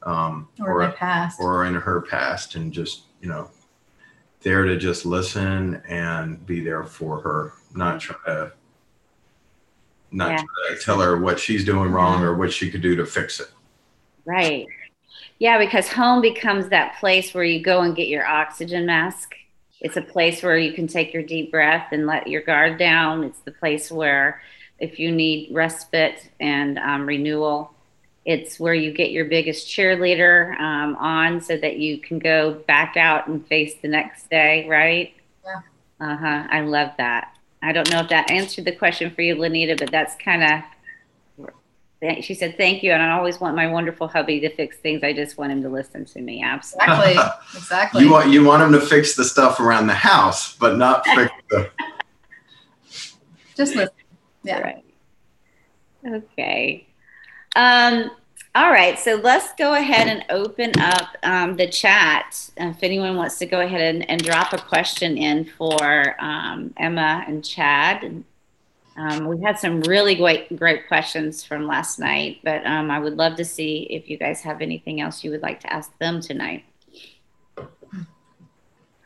um, 0.04 0.48
or, 0.60 0.84
or 0.84 0.92
past, 0.92 1.40
or 1.40 1.66
in 1.66 1.76
her 1.76 2.02
past, 2.02 2.56
and 2.56 2.72
just 2.72 3.04
you 3.22 3.30
know, 3.30 3.50
there 4.42 4.64
to 4.66 4.78
just 4.78 5.06
listen 5.06 5.82
and 5.88 6.46
be 6.46 6.62
there 6.62 6.84
for 6.84 7.22
her, 7.22 7.54
not 7.74 8.00
try 8.02 8.18
to 8.26 8.52
not 10.14 10.32
yeah. 10.32 10.38
try 10.38 10.76
to 10.76 10.82
tell 10.82 11.00
her 11.00 11.18
what 11.18 11.40
she's 11.40 11.64
doing 11.64 11.90
wrong 11.92 12.22
or 12.22 12.36
what 12.36 12.52
she 12.52 12.70
could 12.70 12.82
do 12.82 12.96
to 12.98 13.06
fix 13.06 13.40
it. 13.40 13.50
Right. 14.26 14.68
Yeah, 15.40 15.58
because 15.58 15.88
home 15.88 16.22
becomes 16.22 16.68
that 16.70 17.00
place 17.00 17.34
where 17.34 17.46
you 17.46 17.64
go 17.64 17.82
and 17.82 17.96
get 17.96 18.08
your 18.08 18.26
oxygen 18.26 18.86
mask 18.86 19.36
it's 19.82 19.98
a 19.98 20.02
place 20.02 20.44
where 20.44 20.58
you 20.58 20.74
can 20.74 20.88
take 20.88 21.12
your 21.12 21.24
deep 21.24 21.52
breath 21.52 21.88
and 21.92 22.06
let 22.06 22.28
your 22.28 22.42
guard 22.42 22.78
down. 22.78 23.24
It's 23.24 23.40
the 23.40 23.52
place 23.52 23.92
where, 23.92 24.42
if 24.78 25.00
you 25.00 25.12
need 25.12 25.54
respite 25.54 26.30
and 26.40 26.78
um, 26.78 27.06
renewal, 27.08 27.74
it's 28.26 28.60
where 28.60 28.74
you 28.74 28.92
get 28.92 29.12
your 29.12 29.26
biggest 29.26 29.68
cheerleader 29.68 30.58
um, 30.60 30.96
on 30.98 31.42
so 31.42 31.58
that 31.58 31.78
you 31.78 31.98
can 31.98 32.20
go 32.20 32.54
back 32.68 32.96
out 32.96 33.28
and 33.28 33.46
face 33.48 33.76
the 33.82 33.88
next 33.88 34.30
day, 34.30 34.68
right? 34.68 35.14
Yeah. 35.44 35.62
Uh 36.00 36.18
huh. 36.18 36.48
I 36.50 36.62
love 36.62 36.92
that. 36.98 37.36
I 37.64 37.72
don't 37.72 37.90
know 37.92 38.00
if 38.00 38.10
that 38.10 38.30
answered 38.32 38.66
the 38.66 38.72
question 38.72 39.12
for 39.12 39.22
you, 39.22 39.36
Lanita, 39.36 39.76
but 39.78 39.92
that's 39.92 40.16
kind 40.16 40.44
of. 40.44 40.62
She 42.24 42.34
said, 42.34 42.58
"Thank 42.58 42.82
you," 42.82 42.92
and 42.92 43.02
I 43.02 43.12
always 43.12 43.40
want 43.40 43.56
my 43.56 43.68
wonderful 43.68 44.08
hubby 44.08 44.40
to 44.40 44.50
fix 44.56 44.78
things. 44.78 45.04
I 45.04 45.14
just 45.14 45.38
want 45.38 45.52
him 45.52 45.62
to 45.62 45.70
listen 45.70 46.04
to 46.06 46.22
me. 46.22 46.42
Absolutely, 46.44 47.12
exactly, 47.12 47.38
exactly. 47.58 48.04
You 48.04 48.12
want 48.12 48.30
you 48.32 48.44
want 48.44 48.64
him 48.64 48.72
to 48.72 48.82
fix 48.82 49.16
the 49.16 49.24
stuff 49.24 49.60
around 49.60 49.86
the 49.86 49.94
house, 49.94 50.56
but 50.56 50.78
not 50.78 51.06
fix 51.06 51.32
the. 51.52 51.70
Just 53.56 53.76
listen. 53.76 53.94
Yeah. 54.44 54.62
Right. 54.62 54.84
Okay. 56.04 56.88
Um, 57.56 58.12
all 58.54 58.70
right, 58.70 59.00
so 59.00 59.16
let's 59.16 59.54
go 59.54 59.76
ahead 59.76 60.08
and 60.08 60.26
open 60.30 60.72
up 60.80 61.16
um, 61.24 61.56
the 61.56 61.68
chat. 61.68 62.50
If 62.58 62.84
anyone 62.84 63.16
wants 63.16 63.38
to 63.40 63.46
go 63.46 63.62
ahead 63.62 63.96
and, 63.96 64.10
and 64.10 64.22
drop 64.22 64.52
a 64.52 64.58
question 64.58 65.18
in 65.18 65.46
for 65.46 66.16
um, 66.20 66.74
Emma 66.78 67.24
and 67.28 67.46
Chad. 67.46 68.24
Um, 68.98 69.28
we 69.28 69.42
had 69.42 69.58
some 69.58 69.80
really 69.82 70.16
great, 70.16 70.54
great 70.58 70.88
questions 70.90 71.46
from 71.46 71.66
last 71.66 71.98
night, 71.98 72.40
but 72.44 72.66
um, 72.66 72.92
I 72.92 73.00
would 73.00 73.16
love 73.16 73.38
to 73.38 73.46
see 73.46 73.88
if 73.90 74.10
you 74.10 74.18
guys 74.18 74.42
have 74.42 74.62
anything 74.62 75.00
else 75.00 75.24
you 75.24 75.32
would 75.32 75.42
like 75.42 75.62
to 75.62 75.72
ask 75.72 75.98
them 76.00 76.20
tonight. 76.20 76.66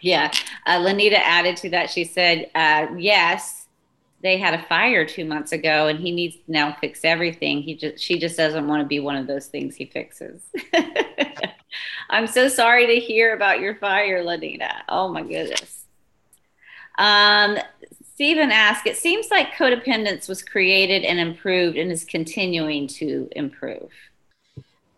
Yeah, 0.01 0.31
uh, 0.65 0.79
Lanita 0.79 1.23
added 1.23 1.55
to 1.57 1.69
that. 1.69 1.89
She 1.91 2.03
said, 2.03 2.49
uh, 2.55 2.87
yes, 2.97 3.64
they 4.25 4.39
had 4.39 4.55
a 4.55 4.63
fire 4.63 5.05
two 5.05 5.23
months 5.23 5.51
ago 5.51 5.87
and 5.87 5.99
he 5.99 6.11
needs 6.11 6.35
to 6.35 6.41
now 6.47 6.75
fix 6.81 7.01
everything. 7.03 7.61
He 7.61 7.75
just 7.75 8.03
she 8.03 8.17
just 8.17 8.35
doesn't 8.35 8.67
want 8.67 8.81
to 8.81 8.87
be 8.87 8.99
one 8.99 9.15
of 9.15 9.27
those 9.27 9.45
things 9.45 9.75
he 9.75 9.85
fixes. 9.85 10.41
I'm 12.09 12.25
so 12.25 12.47
sorry 12.47 12.87
to 12.87 12.99
hear 12.99 13.35
about 13.35 13.59
your 13.59 13.75
fire, 13.75 14.23
Lanita. 14.23 14.71
Oh 14.89 15.09
my 15.09 15.21
goodness. 15.21 15.85
Um, 16.97 17.57
Stephen 18.15 18.51
asked, 18.51 18.87
it 18.87 18.97
seems 18.97 19.29
like 19.29 19.53
codependence 19.53 20.27
was 20.27 20.41
created 20.41 21.03
and 21.03 21.19
improved 21.19 21.77
and 21.77 21.91
is 21.91 22.03
continuing 22.03 22.87
to 22.87 23.29
improve. 23.35 23.91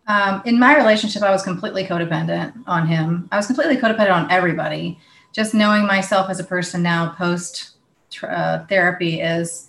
Um, 0.06 0.40
in 0.46 0.58
my 0.58 0.74
relationship, 0.74 1.22
I 1.22 1.32
was 1.32 1.42
completely 1.42 1.84
codependent 1.84 2.54
on 2.66 2.86
him. 2.86 3.28
I 3.30 3.36
was 3.36 3.46
completely 3.46 3.76
codependent 3.76 4.14
on 4.14 4.30
everybody. 4.30 4.98
Just 5.34 5.52
knowing 5.52 5.86
myself 5.86 6.30
as 6.30 6.40
a 6.40 6.44
person 6.44 6.82
now 6.82 7.10
post 7.10 7.77
uh, 8.24 8.66
therapy 8.66 9.20
is 9.20 9.68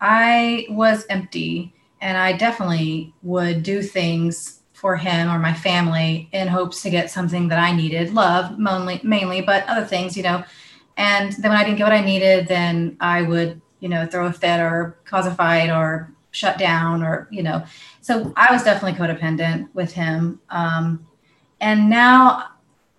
I 0.00 0.66
was 0.70 1.06
empty 1.08 1.74
and 2.00 2.18
I 2.18 2.32
definitely 2.32 3.14
would 3.22 3.62
do 3.62 3.82
things 3.82 4.60
for 4.72 4.96
him 4.96 5.30
or 5.30 5.38
my 5.38 5.54
family 5.54 6.28
in 6.32 6.48
hopes 6.48 6.82
to 6.82 6.90
get 6.90 7.10
something 7.10 7.46
that 7.48 7.58
I 7.60 7.70
needed, 7.70 8.12
love 8.12 8.58
mainly, 8.58 9.00
mainly, 9.04 9.40
but 9.40 9.64
other 9.68 9.86
things, 9.86 10.16
you 10.16 10.24
know. 10.24 10.42
And 10.96 11.32
then 11.34 11.50
when 11.50 11.60
I 11.60 11.64
didn't 11.64 11.78
get 11.78 11.84
what 11.84 11.92
I 11.92 12.04
needed, 12.04 12.48
then 12.48 12.96
I 13.00 13.22
would, 13.22 13.60
you 13.78 13.88
know, 13.88 14.06
throw 14.06 14.26
a 14.26 14.32
fit 14.32 14.58
or 14.58 14.98
cause 15.04 15.26
a 15.26 15.34
fight 15.34 15.70
or 15.70 16.12
shut 16.32 16.58
down 16.58 17.02
or, 17.02 17.28
you 17.30 17.44
know. 17.44 17.64
So 18.00 18.32
I 18.36 18.52
was 18.52 18.64
definitely 18.64 18.98
codependent 18.98 19.68
with 19.72 19.92
him. 19.92 20.40
Um, 20.50 21.06
and 21.60 21.88
now 21.88 22.48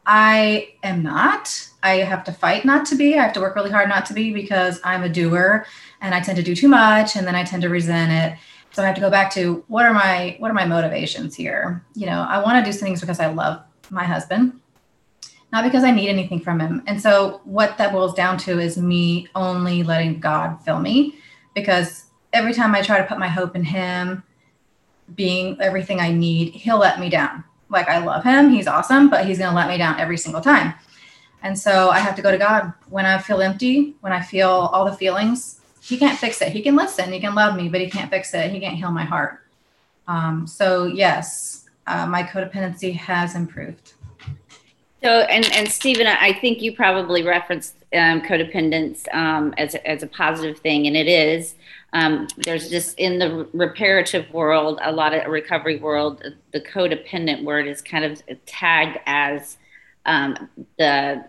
I 0.05 0.75
am 0.83 1.03
not. 1.03 1.69
I 1.83 1.97
have 1.97 2.23
to 2.23 2.31
fight 2.31 2.65
not 2.65 2.85
to 2.87 2.95
be. 2.95 3.17
I 3.17 3.23
have 3.23 3.33
to 3.33 3.41
work 3.41 3.55
really 3.55 3.69
hard 3.69 3.89
not 3.89 4.05
to 4.07 4.13
be 4.13 4.33
because 4.33 4.79
I'm 4.83 5.03
a 5.03 5.09
doer 5.09 5.65
and 6.01 6.15
I 6.15 6.21
tend 6.21 6.37
to 6.37 6.43
do 6.43 6.55
too 6.55 6.67
much 6.67 7.15
and 7.15 7.27
then 7.27 7.35
I 7.35 7.43
tend 7.43 7.61
to 7.63 7.69
resent 7.69 8.11
it. 8.11 8.39
So 8.71 8.81
I 8.81 8.87
have 8.87 8.95
to 8.95 9.01
go 9.01 9.11
back 9.11 9.31
to 9.33 9.63
what 9.67 9.85
are 9.85 9.93
my 9.93 10.35
what 10.39 10.49
are 10.49 10.55
my 10.55 10.65
motivations 10.65 11.35
here? 11.35 11.85
You 11.93 12.07
know, 12.07 12.25
I 12.27 12.41
want 12.41 12.65
to 12.65 12.71
do 12.71 12.75
things 12.75 13.01
because 13.01 13.19
I 13.19 13.27
love 13.27 13.61
my 13.91 14.03
husband, 14.03 14.59
not 15.51 15.63
because 15.63 15.83
I 15.83 15.91
need 15.91 16.09
anything 16.09 16.39
from 16.39 16.59
him. 16.59 16.81
And 16.87 16.99
so 16.99 17.41
what 17.43 17.77
that 17.77 17.91
boils 17.91 18.15
down 18.15 18.37
to 18.39 18.59
is 18.59 18.77
me 18.77 19.27
only 19.35 19.83
letting 19.83 20.19
God 20.19 20.57
fill 20.63 20.79
me 20.79 21.19
because 21.53 22.05
every 22.31 22.53
time 22.53 22.73
I 22.73 22.81
try 22.81 22.97
to 22.97 23.05
put 23.05 23.19
my 23.19 23.27
hope 23.27 23.55
in 23.55 23.63
him 23.63 24.23
being 25.13 25.61
everything 25.61 25.99
I 25.99 26.11
need, 26.11 26.53
he'll 26.53 26.79
let 26.79 26.99
me 26.99 27.09
down 27.09 27.43
like 27.73 27.89
I 27.89 27.97
love 27.97 28.23
him, 28.23 28.51
he's 28.51 28.67
awesome, 28.67 29.09
but 29.09 29.25
he's 29.25 29.39
going 29.39 29.49
to 29.49 29.55
let 29.55 29.67
me 29.67 29.77
down 29.77 29.99
every 29.99 30.17
single 30.17 30.41
time. 30.41 30.75
And 31.43 31.59
so 31.59 31.89
I 31.89 31.99
have 31.99 32.15
to 32.15 32.21
go 32.21 32.31
to 32.31 32.37
God 32.37 32.73
when 32.89 33.05
I 33.05 33.17
feel 33.17 33.41
empty, 33.41 33.95
when 33.99 34.13
I 34.13 34.21
feel 34.21 34.49
all 34.49 34.85
the 34.85 34.95
feelings. 34.95 35.59
He 35.81 35.97
can't 35.97 36.17
fix 36.17 36.41
it. 36.41 36.53
He 36.53 36.61
can 36.61 36.77
listen, 36.77 37.11
he 37.11 37.19
can 37.19 37.35
love 37.35 37.57
me, 37.57 37.67
but 37.67 37.81
he 37.81 37.89
can't 37.89 38.09
fix 38.09 38.33
it. 38.33 38.49
He 38.49 38.59
can't 38.61 38.77
heal 38.77 38.91
my 38.91 39.03
heart. 39.03 39.41
Um, 40.07 40.47
so 40.47 40.85
yes, 40.85 41.65
uh, 41.85 42.05
my 42.07 42.23
codependency 42.23 42.95
has 42.95 43.35
improved. 43.35 43.93
So, 45.03 45.19
and 45.19 45.45
and 45.51 45.67
Stephen, 45.67 46.07
I 46.07 46.31
think 46.31 46.61
you 46.61 46.73
probably 46.73 47.23
referenced 47.23 47.75
um, 47.93 48.21
codependence 48.21 49.13
um, 49.13 49.53
as 49.57 49.75
a, 49.75 49.85
as 49.85 50.01
a 50.01 50.07
positive 50.07 50.59
thing, 50.59 50.87
and 50.87 50.95
it 50.95 51.07
is. 51.07 51.55
Um, 51.91 52.27
there's 52.37 52.69
just 52.69 52.97
in 52.97 53.19
the 53.19 53.47
reparative 53.53 54.31
world, 54.33 54.79
a 54.81 54.91
lot 54.91 55.13
of 55.13 55.29
recovery 55.29 55.77
world, 55.77 56.23
the 56.51 56.61
codependent 56.61 57.43
word 57.43 57.67
is 57.67 57.81
kind 57.81 58.05
of 58.05 58.23
tagged 58.45 58.97
as 59.05 59.57
um, 60.05 60.49
the 60.79 61.25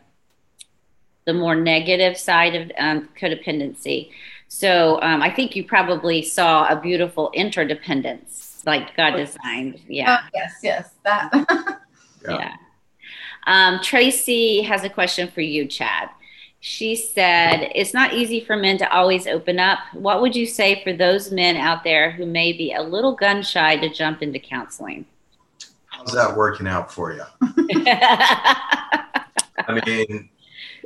the 1.27 1.35
more 1.35 1.55
negative 1.55 2.17
side 2.17 2.55
of 2.55 2.71
um, 2.79 3.09
codependency. 3.19 4.11
So 4.49 5.01
um, 5.03 5.23
I 5.23 5.31
think 5.31 5.57
you 5.57 5.65
probably 5.65 6.23
saw 6.23 6.69
a 6.69 6.81
beautiful 6.81 7.31
interdependence, 7.35 8.63
like 8.67 8.97
God 8.97 9.17
designed. 9.17 9.81
Yeah. 9.89 10.19
Oh, 10.23 10.29
yes. 10.35 10.55
Yes. 10.63 10.91
That. 11.05 11.31
yeah. 12.29 12.39
yeah. 12.39 12.55
Um, 13.47 13.81
Tracy 13.83 14.63
has 14.63 14.85
a 14.85 14.89
question 14.89 15.29
for 15.29 15.41
you, 15.41 15.67
Chad. 15.67 16.09
She 16.61 16.97
said, 16.97 17.71
It's 17.75 17.93
not 17.93 18.15
easy 18.15 18.41
for 18.41 18.57
men 18.57 18.79
to 18.79 18.91
always 18.91 19.27
open 19.27 19.59
up. 19.59 19.81
What 19.93 20.23
would 20.23 20.35
you 20.35 20.47
say 20.47 20.83
for 20.83 20.95
those 20.95 21.31
men 21.31 21.57
out 21.57 21.85
there 21.85 22.11
who 22.11 22.25
may 22.25 22.55
be 22.55 22.73
a 22.73 22.83
little 22.83 23.15
gun 23.15 23.43
shy 23.43 23.77
to 23.77 23.91
jump 23.91 24.23
into 24.23 24.39
counseling? 24.39 25.05
How's 25.89 26.13
that 26.13 26.35
working 26.37 26.67
out 26.67 26.91
for 26.91 27.13
you? 27.13 27.23
I 29.67 29.81
mean, 29.87 30.31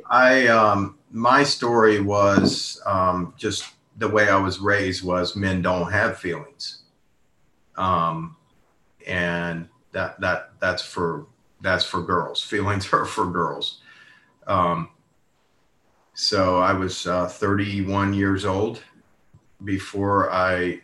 I, 0.09 0.47
um, 0.47 0.97
my 1.11 1.43
story 1.43 1.99
was 1.99 2.81
um, 2.85 3.33
just 3.37 3.65
the 3.97 4.07
way 4.07 4.29
I 4.29 4.37
was 4.37 4.59
raised 4.59 5.03
was 5.03 5.35
men 5.35 5.61
don't 5.61 5.91
have 5.91 6.17
feelings. 6.17 6.83
Um, 7.77 8.35
and 9.07 9.69
that, 9.91 10.19
that, 10.19 10.51
that's 10.59 10.81
for, 10.81 11.27
that's 11.61 11.83
for 11.83 12.01
girls. 12.01 12.41
Feelings 12.41 12.87
are 12.93 13.05
for 13.05 13.27
girls. 13.27 13.81
Um, 14.47 14.89
so 16.13 16.57
I 16.57 16.73
was 16.73 17.07
uh, 17.07 17.27
31 17.27 18.13
years 18.13 18.45
old 18.45 18.81
before 19.63 20.31
I 20.31 20.81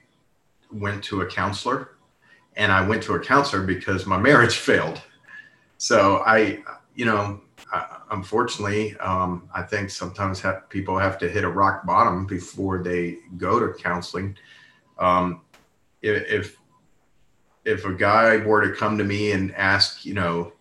went 0.71 1.03
to 1.05 1.21
a 1.21 1.25
counselor. 1.25 1.91
And 2.57 2.71
I 2.71 2.87
went 2.87 3.03
to 3.03 3.15
a 3.15 3.19
counselor 3.19 3.63
because 3.63 4.05
my 4.05 4.17
marriage 4.17 4.55
failed. 4.69 5.01
So 5.77 6.23
I, 6.25 6.63
you 6.95 7.05
know, 7.05 7.41
unfortunately, 8.11 8.97
um, 8.97 9.49
I 9.53 9.61
think 9.61 9.89
sometimes 9.89 10.39
have, 10.41 10.69
people 10.69 10.97
have 10.97 11.17
to 11.19 11.29
hit 11.29 11.43
a 11.43 11.49
rock 11.49 11.85
bottom 11.85 12.25
before 12.25 12.83
they 12.83 13.17
go 13.37 13.59
to 13.59 13.73
counseling. 13.81 14.37
Um, 14.97 15.41
if 16.01 16.57
if 17.65 17.83
a 17.85 17.93
guy 17.93 18.37
were 18.37 18.61
to 18.67 18.75
come 18.75 18.97
to 18.97 19.03
me 19.03 19.31
and 19.31 19.53
ask, 19.55 20.05
you 20.05 20.13
know, 20.13 20.53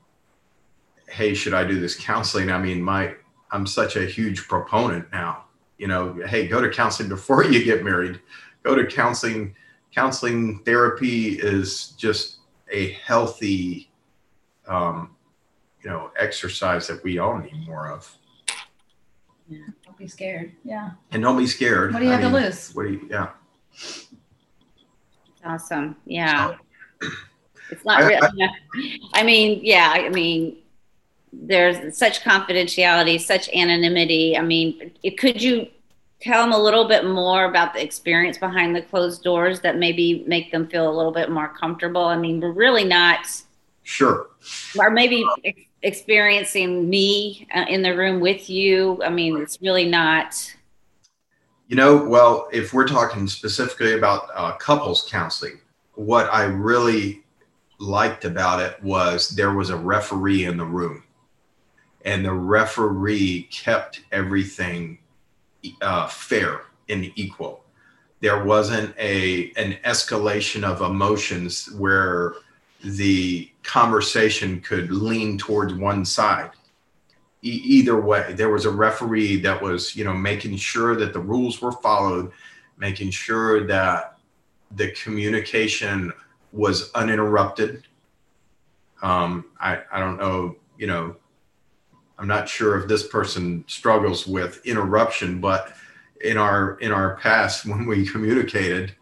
hey, 1.06 1.34
should 1.34 1.52
I 1.52 1.62
do 1.64 1.78
this 1.78 1.96
counseling? 1.96 2.50
I 2.50 2.58
mean, 2.58 2.82
my 2.82 3.14
I'm 3.50 3.66
such 3.66 3.96
a 3.96 4.04
huge 4.04 4.48
proponent 4.48 5.12
now. 5.12 5.44
You 5.78 5.86
know, 5.86 6.14
hey, 6.26 6.48
go 6.48 6.60
to 6.60 6.70
counseling 6.70 7.08
before 7.08 7.44
you 7.44 7.64
get 7.64 7.84
married. 7.84 8.20
Go 8.62 8.74
to 8.74 8.86
counseling. 8.86 9.54
Counseling 9.94 10.58
therapy 10.64 11.38
is 11.38 11.90
just 11.90 12.38
a 12.68 12.92
healthy, 12.94 13.92
um, 14.66 15.13
you 15.84 15.90
know, 15.90 16.10
exercise 16.18 16.86
that 16.88 17.04
we 17.04 17.18
all 17.18 17.38
need 17.38 17.66
more 17.66 17.90
of. 17.90 18.10
Yeah, 19.48 19.58
don't 19.84 19.98
be 19.98 20.08
scared. 20.08 20.52
Yeah. 20.64 20.92
And 21.12 21.22
don't 21.22 21.36
be 21.36 21.46
scared. 21.46 21.92
What 21.92 22.00
do 22.00 22.06
you 22.06 22.10
I 22.10 22.14
have 22.14 22.32
mean, 22.32 22.40
to 22.40 22.46
lose? 22.46 22.74
What 22.74 22.84
do 22.84 22.92
you? 22.92 23.08
Yeah. 23.10 23.28
Awesome. 25.44 25.96
Yeah. 26.06 26.56
So, 27.00 27.08
it's 27.70 27.84
not. 27.84 28.02
I, 28.02 28.06
really, 28.06 28.42
I, 28.42 28.98
I 29.12 29.22
mean, 29.22 29.60
yeah. 29.62 29.92
I 29.94 30.08
mean, 30.08 30.56
there's 31.32 31.96
such 31.96 32.22
confidentiality, 32.22 33.20
such 33.20 33.50
anonymity. 33.50 34.38
I 34.38 34.42
mean, 34.42 34.92
it, 35.02 35.18
could 35.18 35.42
you 35.42 35.68
tell 36.20 36.42
them 36.42 36.52
a 36.52 36.58
little 36.58 36.88
bit 36.88 37.04
more 37.04 37.44
about 37.44 37.74
the 37.74 37.82
experience 37.82 38.38
behind 38.38 38.74
the 38.74 38.80
closed 38.80 39.22
doors 39.22 39.60
that 39.60 39.76
maybe 39.76 40.24
make 40.26 40.50
them 40.50 40.66
feel 40.68 40.88
a 40.88 40.94
little 40.94 41.12
bit 41.12 41.30
more 41.30 41.48
comfortable? 41.48 42.04
I 42.04 42.16
mean, 42.16 42.40
we're 42.40 42.52
really 42.52 42.84
not 42.84 43.26
sure, 43.82 44.30
or 44.78 44.88
maybe 44.88 45.22
uh, 45.22 45.34
ex- 45.44 45.60
experiencing 45.84 46.88
me 46.88 47.46
uh, 47.54 47.66
in 47.68 47.82
the 47.82 47.96
room 47.96 48.20
with 48.20 48.50
you. 48.50 49.00
I 49.04 49.10
mean, 49.10 49.36
it's 49.40 49.60
really 49.62 49.88
not. 49.88 50.54
You 51.68 51.76
know, 51.76 52.04
well, 52.04 52.48
if 52.52 52.72
we're 52.72 52.88
talking 52.88 53.26
specifically 53.28 53.94
about 53.94 54.28
uh, 54.34 54.56
couples 54.56 55.06
counseling, 55.08 55.60
what 55.94 56.32
I 56.32 56.44
really 56.44 57.22
liked 57.78 58.24
about 58.24 58.60
it 58.60 58.82
was 58.82 59.28
there 59.30 59.54
was 59.54 59.70
a 59.70 59.76
referee 59.76 60.44
in 60.44 60.56
the 60.56 60.64
room 60.64 61.04
and 62.04 62.24
the 62.24 62.32
referee 62.32 63.48
kept 63.50 64.02
everything 64.12 64.98
uh, 65.80 66.06
fair 66.06 66.62
and 66.88 67.10
equal. 67.16 67.64
There 68.20 68.44
wasn't 68.44 68.94
a 68.98 69.52
an 69.56 69.78
escalation 69.84 70.64
of 70.64 70.80
emotions 70.80 71.70
where 71.72 72.34
the 72.82 73.50
conversation 73.64 74.60
could 74.60 74.90
lean 74.90 75.38
towards 75.38 75.74
one 75.74 76.04
side. 76.04 76.50
E- 77.42 77.62
either 77.64 78.00
way, 78.00 78.34
there 78.34 78.50
was 78.50 78.64
a 78.64 78.70
referee 78.70 79.36
that 79.40 79.60
was, 79.60 79.96
you 79.96 80.04
know, 80.04 80.14
making 80.14 80.56
sure 80.56 80.94
that 80.96 81.12
the 81.12 81.20
rules 81.20 81.60
were 81.60 81.72
followed, 81.72 82.30
making 82.78 83.10
sure 83.10 83.66
that 83.66 84.18
the 84.76 84.90
communication 84.92 86.12
was 86.52 86.90
uninterrupted. 86.92 87.86
Um, 89.02 89.46
I, 89.60 89.80
I 89.92 89.98
don't 89.98 90.18
know, 90.18 90.56
you 90.78 90.86
know, 90.86 91.16
I'm 92.18 92.28
not 92.28 92.48
sure 92.48 92.78
if 92.78 92.88
this 92.88 93.06
person 93.06 93.64
struggles 93.66 94.26
with 94.26 94.64
interruption, 94.64 95.40
but 95.40 95.76
in 96.20 96.38
our 96.38 96.78
in 96.78 96.92
our 96.92 97.16
past 97.16 97.66
when 97.66 97.86
we 97.86 98.06
communicated, 98.06 98.94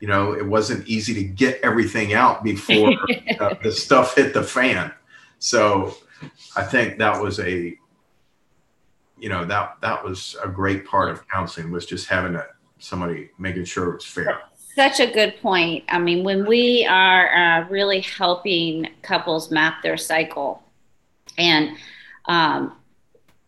you 0.00 0.08
know, 0.08 0.32
it 0.32 0.44
wasn't 0.44 0.86
easy 0.88 1.14
to 1.14 1.22
get 1.22 1.60
everything 1.62 2.14
out 2.14 2.42
before 2.42 2.92
uh, 3.40 3.54
the 3.62 3.70
stuff 3.70 4.16
hit 4.16 4.34
the 4.34 4.42
fan. 4.42 4.92
So 5.38 5.94
I 6.56 6.64
think 6.64 6.98
that 6.98 7.20
was 7.20 7.38
a 7.38 7.76
you 9.20 9.28
know 9.28 9.44
that 9.44 9.76
that 9.82 10.02
was 10.02 10.34
a 10.42 10.48
great 10.48 10.86
part 10.86 11.10
of 11.10 11.28
counseling 11.28 11.70
was 11.70 11.86
just 11.86 12.08
having 12.08 12.34
a, 12.34 12.46
somebody 12.78 13.30
making 13.38 13.64
sure 13.64 13.90
it 13.90 13.94
was 13.96 14.04
fair 14.04 14.40
such 14.74 14.98
a 14.98 15.06
good 15.12 15.34
point 15.42 15.84
i 15.88 15.98
mean 15.98 16.24
when 16.24 16.46
we 16.46 16.86
are 16.86 17.34
uh, 17.34 17.68
really 17.68 18.00
helping 18.00 18.88
couples 19.02 19.50
map 19.50 19.82
their 19.82 19.98
cycle 19.98 20.62
and 21.36 21.76
um, 22.26 22.76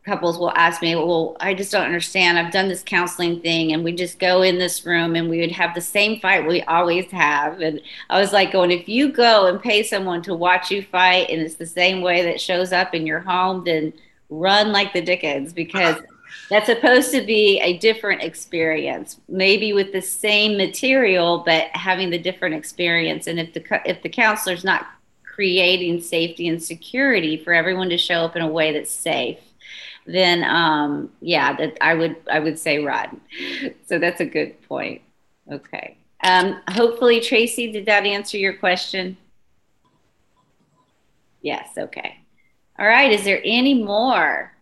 couples 0.04 0.38
will 0.38 0.52
ask 0.52 0.82
me, 0.82 0.94
Well, 0.94 1.36
I 1.40 1.54
just 1.54 1.70
don't 1.70 1.84
understand. 1.84 2.38
I've 2.38 2.52
done 2.52 2.68
this 2.68 2.82
counseling 2.84 3.40
thing, 3.40 3.72
and 3.72 3.84
we 3.84 3.92
just 3.92 4.18
go 4.18 4.42
in 4.42 4.58
this 4.58 4.84
room 4.84 5.14
and 5.14 5.28
we 5.30 5.40
would 5.40 5.52
have 5.52 5.74
the 5.74 5.80
same 5.80 6.20
fight 6.20 6.46
we 6.46 6.62
always 6.62 7.10
have. 7.10 7.60
And 7.60 7.80
I 8.10 8.20
was 8.20 8.32
like, 8.32 8.52
going, 8.52 8.70
if 8.70 8.88
you 8.88 9.12
go 9.12 9.46
and 9.46 9.62
pay 9.62 9.82
someone 9.82 10.22
to 10.22 10.34
watch 10.34 10.70
you 10.70 10.82
fight 10.82 11.30
and 11.30 11.40
it's 11.40 11.54
the 11.54 11.66
same 11.66 12.02
way 12.02 12.22
that 12.24 12.40
shows 12.40 12.72
up 12.72 12.94
in 12.94 13.06
your 13.06 13.20
home, 13.20 13.64
then 13.64 13.92
run 14.28 14.72
like 14.72 14.92
the 14.92 15.02
Dickens 15.02 15.52
because 15.52 15.96
that's 16.50 16.66
supposed 16.66 17.12
to 17.12 17.22
be 17.22 17.60
a 17.60 17.78
different 17.78 18.22
experience, 18.22 19.20
maybe 19.28 19.72
with 19.72 19.92
the 19.92 20.02
same 20.02 20.56
material, 20.56 21.42
but 21.46 21.68
having 21.74 22.10
the 22.10 22.18
different 22.18 22.56
experience. 22.56 23.28
And 23.28 23.38
if 23.38 23.54
the 23.54 23.80
if 23.88 24.02
the 24.02 24.08
counselor's 24.08 24.64
not 24.64 24.86
creating 25.22 26.00
safety 26.00 26.48
and 26.48 26.62
security 26.62 27.38
for 27.38 27.54
everyone 27.54 27.88
to 27.88 27.96
show 27.96 28.24
up 28.24 28.36
in 28.36 28.42
a 28.42 28.48
way 28.48 28.72
that's 28.72 28.90
safe 28.90 29.38
then 30.06 30.44
um, 30.44 31.10
yeah, 31.20 31.56
that 31.56 31.78
I 31.80 31.94
would 31.94 32.16
I 32.30 32.40
would 32.40 32.58
say 32.58 32.82
run. 32.82 33.20
So 33.86 33.98
that's 33.98 34.20
a 34.20 34.26
good 34.26 34.60
point. 34.62 35.02
Okay. 35.50 35.98
Um, 36.24 36.62
hopefully, 36.68 37.20
Tracy, 37.20 37.70
did 37.70 37.86
that 37.86 38.06
answer 38.06 38.38
your 38.38 38.54
question? 38.54 39.18
Yes. 41.42 41.68
Okay. 41.76 42.16
All 42.78 42.86
right. 42.86 43.12
Is 43.12 43.24
there 43.24 43.40
any 43.44 43.82
more? 43.82 44.52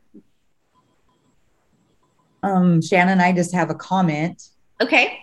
Um, 2.42 2.80
Shanon, 2.80 3.20
I 3.20 3.32
just 3.32 3.54
have 3.54 3.70
a 3.70 3.74
comment. 3.74 4.42
Okay. 4.80 5.18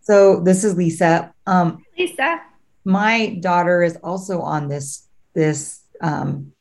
So 0.00 0.40
this 0.40 0.64
is 0.64 0.76
Lisa. 0.76 1.34
Um, 1.46 1.84
Lisa. 1.98 2.40
My 2.84 3.38
daughter 3.40 3.82
is 3.82 3.96
also 4.02 4.40
on 4.40 4.68
this 4.68 5.08
this 5.34 5.80
um, 6.00 6.52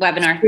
webinar. 0.00 0.40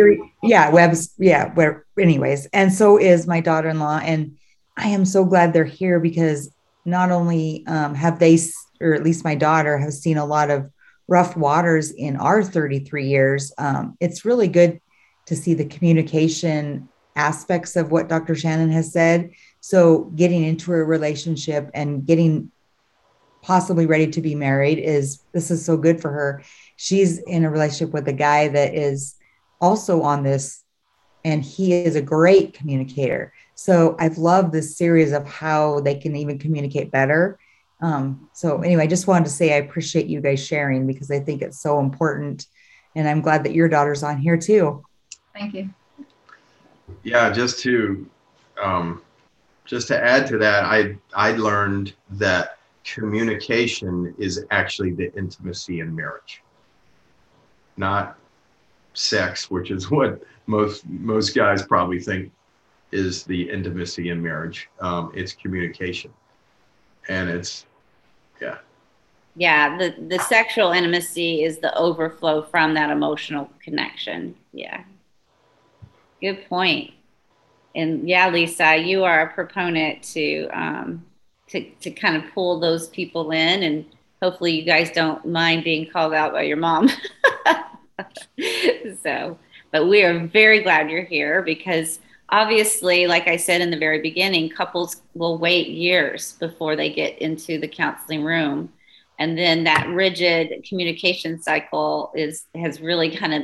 Yeah, 0.43 0.71
webs. 0.71 1.15
Yeah, 1.19 1.53
where 1.55 1.85
anyways. 1.99 2.47
And 2.47 2.73
so 2.73 2.99
is 2.99 3.27
my 3.27 3.41
daughter-in-law. 3.41 4.01
And 4.03 4.39
I 4.77 4.89
am 4.89 5.05
so 5.05 5.25
glad 5.25 5.53
they're 5.53 5.65
here 5.65 6.01
because 6.01 6.53
not 6.85 7.11
only 7.11 7.65
um, 7.67 7.95
have 7.95 8.19
they, 8.19 8.39
or 8.81 8.95
at 8.95 9.05
least 9.05 9.25
my 9.25 9.35
daughter, 9.35 9.79
has 9.79 10.03
seen 10.03 10.17
a 10.17 10.25
lot 10.25 10.51
of 10.51 10.71
rough 11.09 11.37
waters 11.37 11.91
in 11.91 12.17
our 12.17 12.43
33 12.43 13.07
years. 13.07 13.53
Um, 13.59 13.97
it's 14.01 14.25
really 14.25 14.49
good 14.49 14.81
to 15.27 15.37
see 15.37 15.55
the 15.55 15.67
communication 15.67 16.89
aspects 17.15 17.77
of 17.77 17.93
what 17.93 18.09
Dr. 18.09 18.35
Shanon 18.35 18.73
has 18.73 18.93
said. 18.93 19.31
So 19.61 20.05
getting 20.17 20.43
into 20.43 20.73
a 20.73 20.83
relationship 20.83 21.71
and 21.75 22.07
getting 22.07 22.51
possibly 23.43 23.87
ready 23.87 24.07
to 24.07 24.21
be 24.21 24.35
married 24.35 24.79
is 24.79 25.23
this 25.33 25.51
is 25.51 25.65
so 25.65 25.77
good 25.77 26.01
for 26.01 26.11
her. 26.11 26.43
She's 26.77 27.19
in 27.19 27.45
a 27.45 27.51
relationship 27.51 27.93
with 27.93 28.09
a 28.09 28.13
guy 28.13 28.49
that 28.49 28.75
is 28.75 29.17
also 29.63 30.03
on 30.03 30.23
this, 30.25 30.65
and 31.25 31.43
he 31.43 31.73
is 31.73 31.97
a 31.97 32.03
great 32.03 32.53
communicator. 32.53 33.33
So 33.55 33.97
I've 33.99 34.19
loved 34.19 34.53
this 34.53 34.77
series 34.77 35.13
of 35.13 35.27
how 35.27 35.81
they 35.81 35.95
can 35.95 36.17
even 36.17 36.39
communicate 36.39 36.91
better. 36.91 37.39
Um, 37.81 38.29
so 38.33 38.61
anyway, 38.61 38.83
I 38.83 38.87
just 38.89 39.07
wanted 39.07 39.25
to 39.27 39.31
say 39.31 39.55
I 39.55 39.59
appreciate 39.59 40.07
you 40.07 40.21
guys 40.21 40.45
sharing 40.45 40.87
because 40.87 41.11
I 41.11 41.21
think 41.21 41.43
it's 41.43 41.61
so 41.61 41.79
important, 41.79 42.47
and 42.95 43.09
I'm 43.09 43.23
glad 43.23 43.45
that 43.45 43.55
your 43.55 43.69
daughter's 43.69 44.03
on 44.03 44.19
here 44.19 44.37
too. 44.37 44.85
Thank 45.33 45.55
you. 45.55 45.71
Yeah, 47.05 47.31
just 47.31 47.61
to 47.61 48.07
um, 48.61 49.01
just 49.65 49.89
to 49.89 50.05
add 50.05 50.27
to 50.27 50.39
that, 50.39 50.65
I 50.65 50.97
I 51.15 51.33
learned 51.33 51.95
that 52.11 52.59
communication 52.85 54.13
is 54.19 54.45
actually 54.51 54.91
the 54.91 55.13
intimacy 55.15 55.81
in 55.81 55.95
marriage, 55.95 56.43
not 57.77 58.19
sex, 58.95 59.51
which 59.51 59.71
is 59.71 59.91
what 59.91 60.23
most 60.47 60.87
most 60.89 61.35
guys 61.35 61.63
probably 61.63 62.01
think 62.01 62.31
is 62.91 63.25
the 63.25 63.51
intimacy 63.51 64.11
in 64.11 64.23
marriage. 64.23 64.69
Um, 64.81 65.13
it's 65.15 65.33
communication, 65.33 66.13
and 67.09 67.29
it's 67.29 67.67
yeah. 68.41 68.59
Yeah, 69.35 69.79
the 69.79 69.95
the 70.09 70.19
sexual 70.19 70.73
intimacy 70.73 71.45
is 71.45 71.59
the 71.59 71.75
overflow 71.77 72.43
from 72.43 72.75
that 72.75 72.91
emotional 72.91 73.51
connection. 73.63 74.35
Yeah. 74.53 74.85
Good 76.21 76.47
point. 76.49 76.93
And 77.75 78.09
yeah, 78.09 78.29
Lisa, 78.29 78.77
you 78.77 79.05
are 79.05 79.23
a 79.23 79.33
proponent 79.33 80.03
to 80.15 80.49
um, 80.49 81.05
to 81.49 81.65
to 81.81 81.91
kind 81.91 82.17
of 82.17 82.31
pull 82.33 82.61
those 82.61 82.89
people 82.89 83.31
in, 83.31 83.63
and 83.63 83.87
hopefully, 84.23 84.53
you 84.53 84.65
guys 84.65 84.91
don't 84.91 85.25
mind 85.27 85.65
being 85.65 85.91
called 85.91 86.13
out 86.13 86.33
by 86.33 86.43
your 86.43 86.59
mom. 86.59 86.91
so, 89.03 89.39
but 89.71 89.89
we 89.89 90.03
are 90.03 90.27
very 90.27 90.63
glad 90.63 90.91
you're 90.91 91.05
here 91.05 91.43
because 91.43 92.01
obviously, 92.29 93.07
like 93.07 93.29
I 93.29 93.37
said 93.37 93.61
in 93.61 93.71
the 93.71 93.79
very 93.79 94.01
beginning, 94.01 94.51
couples 94.51 95.03
will 95.15 95.39
wait 95.39 95.69
years 95.69 96.33
before 96.35 96.77
they 96.77 96.93
get 96.93 97.19
into 97.19 97.59
the 97.59 97.69
counseling 97.69 98.25
room. 98.25 98.73
And 99.19 99.39
then 99.39 99.65
that 99.65 99.89
rigid 99.89 100.65
communication 100.65 101.41
cycle 101.41 102.13
is 102.15 102.47
has 102.55 102.81
really 102.81 103.15
kind 103.15 103.35
of 103.35 103.43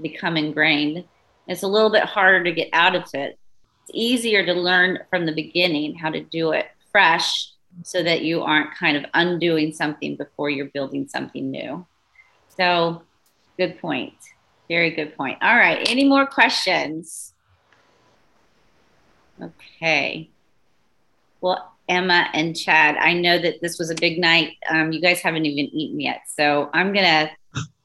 become 0.00 0.36
ingrained. 0.36 1.04
It's 1.46 1.62
a 1.62 1.68
little 1.68 1.90
bit 1.90 2.04
harder 2.04 2.44
to 2.44 2.52
get 2.52 2.68
out 2.72 2.94
of 2.94 3.04
it. 3.14 3.38
It's 3.82 3.90
easier 3.92 4.44
to 4.44 4.52
learn 4.52 4.98
from 5.10 5.26
the 5.26 5.34
beginning 5.34 5.94
how 5.94 6.10
to 6.10 6.20
do 6.20 6.52
it 6.52 6.66
fresh 6.90 7.50
so 7.82 8.02
that 8.02 8.22
you 8.22 8.42
aren't 8.42 8.74
kind 8.74 8.96
of 8.96 9.04
undoing 9.14 9.72
something 9.72 10.16
before 10.16 10.50
you're 10.50 10.66
building 10.66 11.08
something 11.08 11.50
new. 11.50 11.86
So 12.56 13.02
Good 13.56 13.78
point. 13.78 14.14
Very 14.68 14.90
good 14.90 15.16
point. 15.16 15.38
All 15.42 15.56
right. 15.56 15.88
Any 15.88 16.04
more 16.04 16.26
questions? 16.26 17.34
Okay. 19.40 20.30
Well, 21.40 21.72
Emma 21.88 22.28
and 22.32 22.56
Chad, 22.56 22.96
I 22.96 23.12
know 23.12 23.38
that 23.38 23.60
this 23.60 23.78
was 23.78 23.90
a 23.90 23.94
big 23.94 24.18
night. 24.18 24.52
Um, 24.70 24.92
you 24.92 25.00
guys 25.00 25.20
haven't 25.20 25.44
even 25.44 25.66
eaten 25.66 26.00
yet, 26.00 26.22
so 26.26 26.70
I'm 26.72 26.94
gonna 26.94 27.30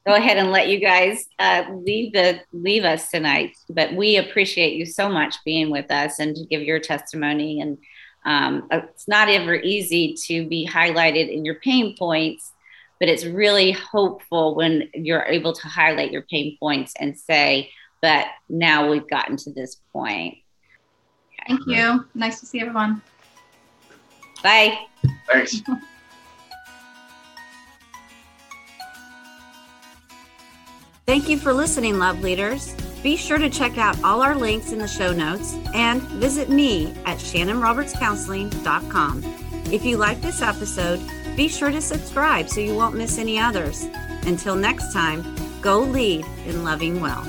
go 0.08 0.16
ahead 0.16 0.38
and 0.38 0.52
let 0.52 0.70
you 0.70 0.80
guys 0.80 1.26
uh, 1.40 1.66
leave 1.72 2.14
the 2.14 2.40
leave 2.54 2.86
us 2.86 3.10
tonight. 3.10 3.58
But 3.70 3.94
we 3.94 4.18
appreciate 4.18 4.76
you 4.76 4.86
so 4.86 5.10
much 5.10 5.36
being 5.44 5.70
with 5.70 5.92
us 5.92 6.20
and 6.20 6.36
to 6.36 6.46
give 6.46 6.62
your 6.62 6.80
testimony. 6.80 7.60
And 7.60 7.78
um, 8.26 8.68
it's 8.72 9.08
not 9.08 9.28
ever 9.28 9.56
easy 9.56 10.16
to 10.28 10.48
be 10.48 10.66
highlighted 10.66 11.30
in 11.32 11.44
your 11.44 11.56
pain 11.56 11.96
points 11.98 12.54
but 13.00 13.10
it's 13.10 13.26
really 13.26 13.72
hopeful 13.72 14.56
when 14.56 14.90
you're 14.94 15.24
able 15.24 15.54
to 15.54 15.68
highlight 15.68 16.12
your 16.12 16.22
pain 16.24 16.58
points 16.60 16.94
and 17.00 17.18
say, 17.18 17.72
but 18.02 18.28
now 18.50 18.90
we've 18.90 19.08
gotten 19.10 19.38
to 19.38 19.52
this 19.52 19.78
point. 19.94 20.38
Okay. 21.34 21.44
Thank 21.48 21.62
you. 21.68 22.06
Nice 22.14 22.42
to 22.42 22.46
see 22.46 22.60
everyone. 22.62 23.02
Bye. 24.44 24.78
Thanks. 25.28 25.62
Thank 31.06 31.28
you 31.28 31.38
for 31.40 31.54
listening, 31.54 31.98
love 31.98 32.22
leaders. 32.22 32.76
Be 33.02 33.18
sure 33.18 33.40
to 33.40 33.50
check 33.50 33.80
out 33.80 33.98
all 34.04 34.22
our 34.22 34.36
links 34.36 34.72
in 34.72 34.78
the 34.78 34.88
show 34.88 35.12
notes 35.12 35.56
and 35.74 36.04
visit 36.04 36.50
me 36.50 36.94
at 37.06 37.18
shannonrobertscounseling.com. 37.18 39.24
If 39.72 39.86
you 39.86 39.98
like 39.98 40.22
this 40.22 40.44
episode, 40.44 41.00
be 41.36 41.48
sure 41.48 41.72
to 41.72 41.82
subscribe 41.82 42.50
so 42.50 42.60
you 42.62 42.76
won't 42.76 42.96
miss 42.96 43.18
any 43.18 43.40
others. 43.40 43.88
Until 44.26 44.56
next 44.56 44.94
time, 44.94 45.24
go 45.62 45.80
lead 45.80 46.26
in 46.46 46.64
loving 46.64 47.02
well. 47.02 47.24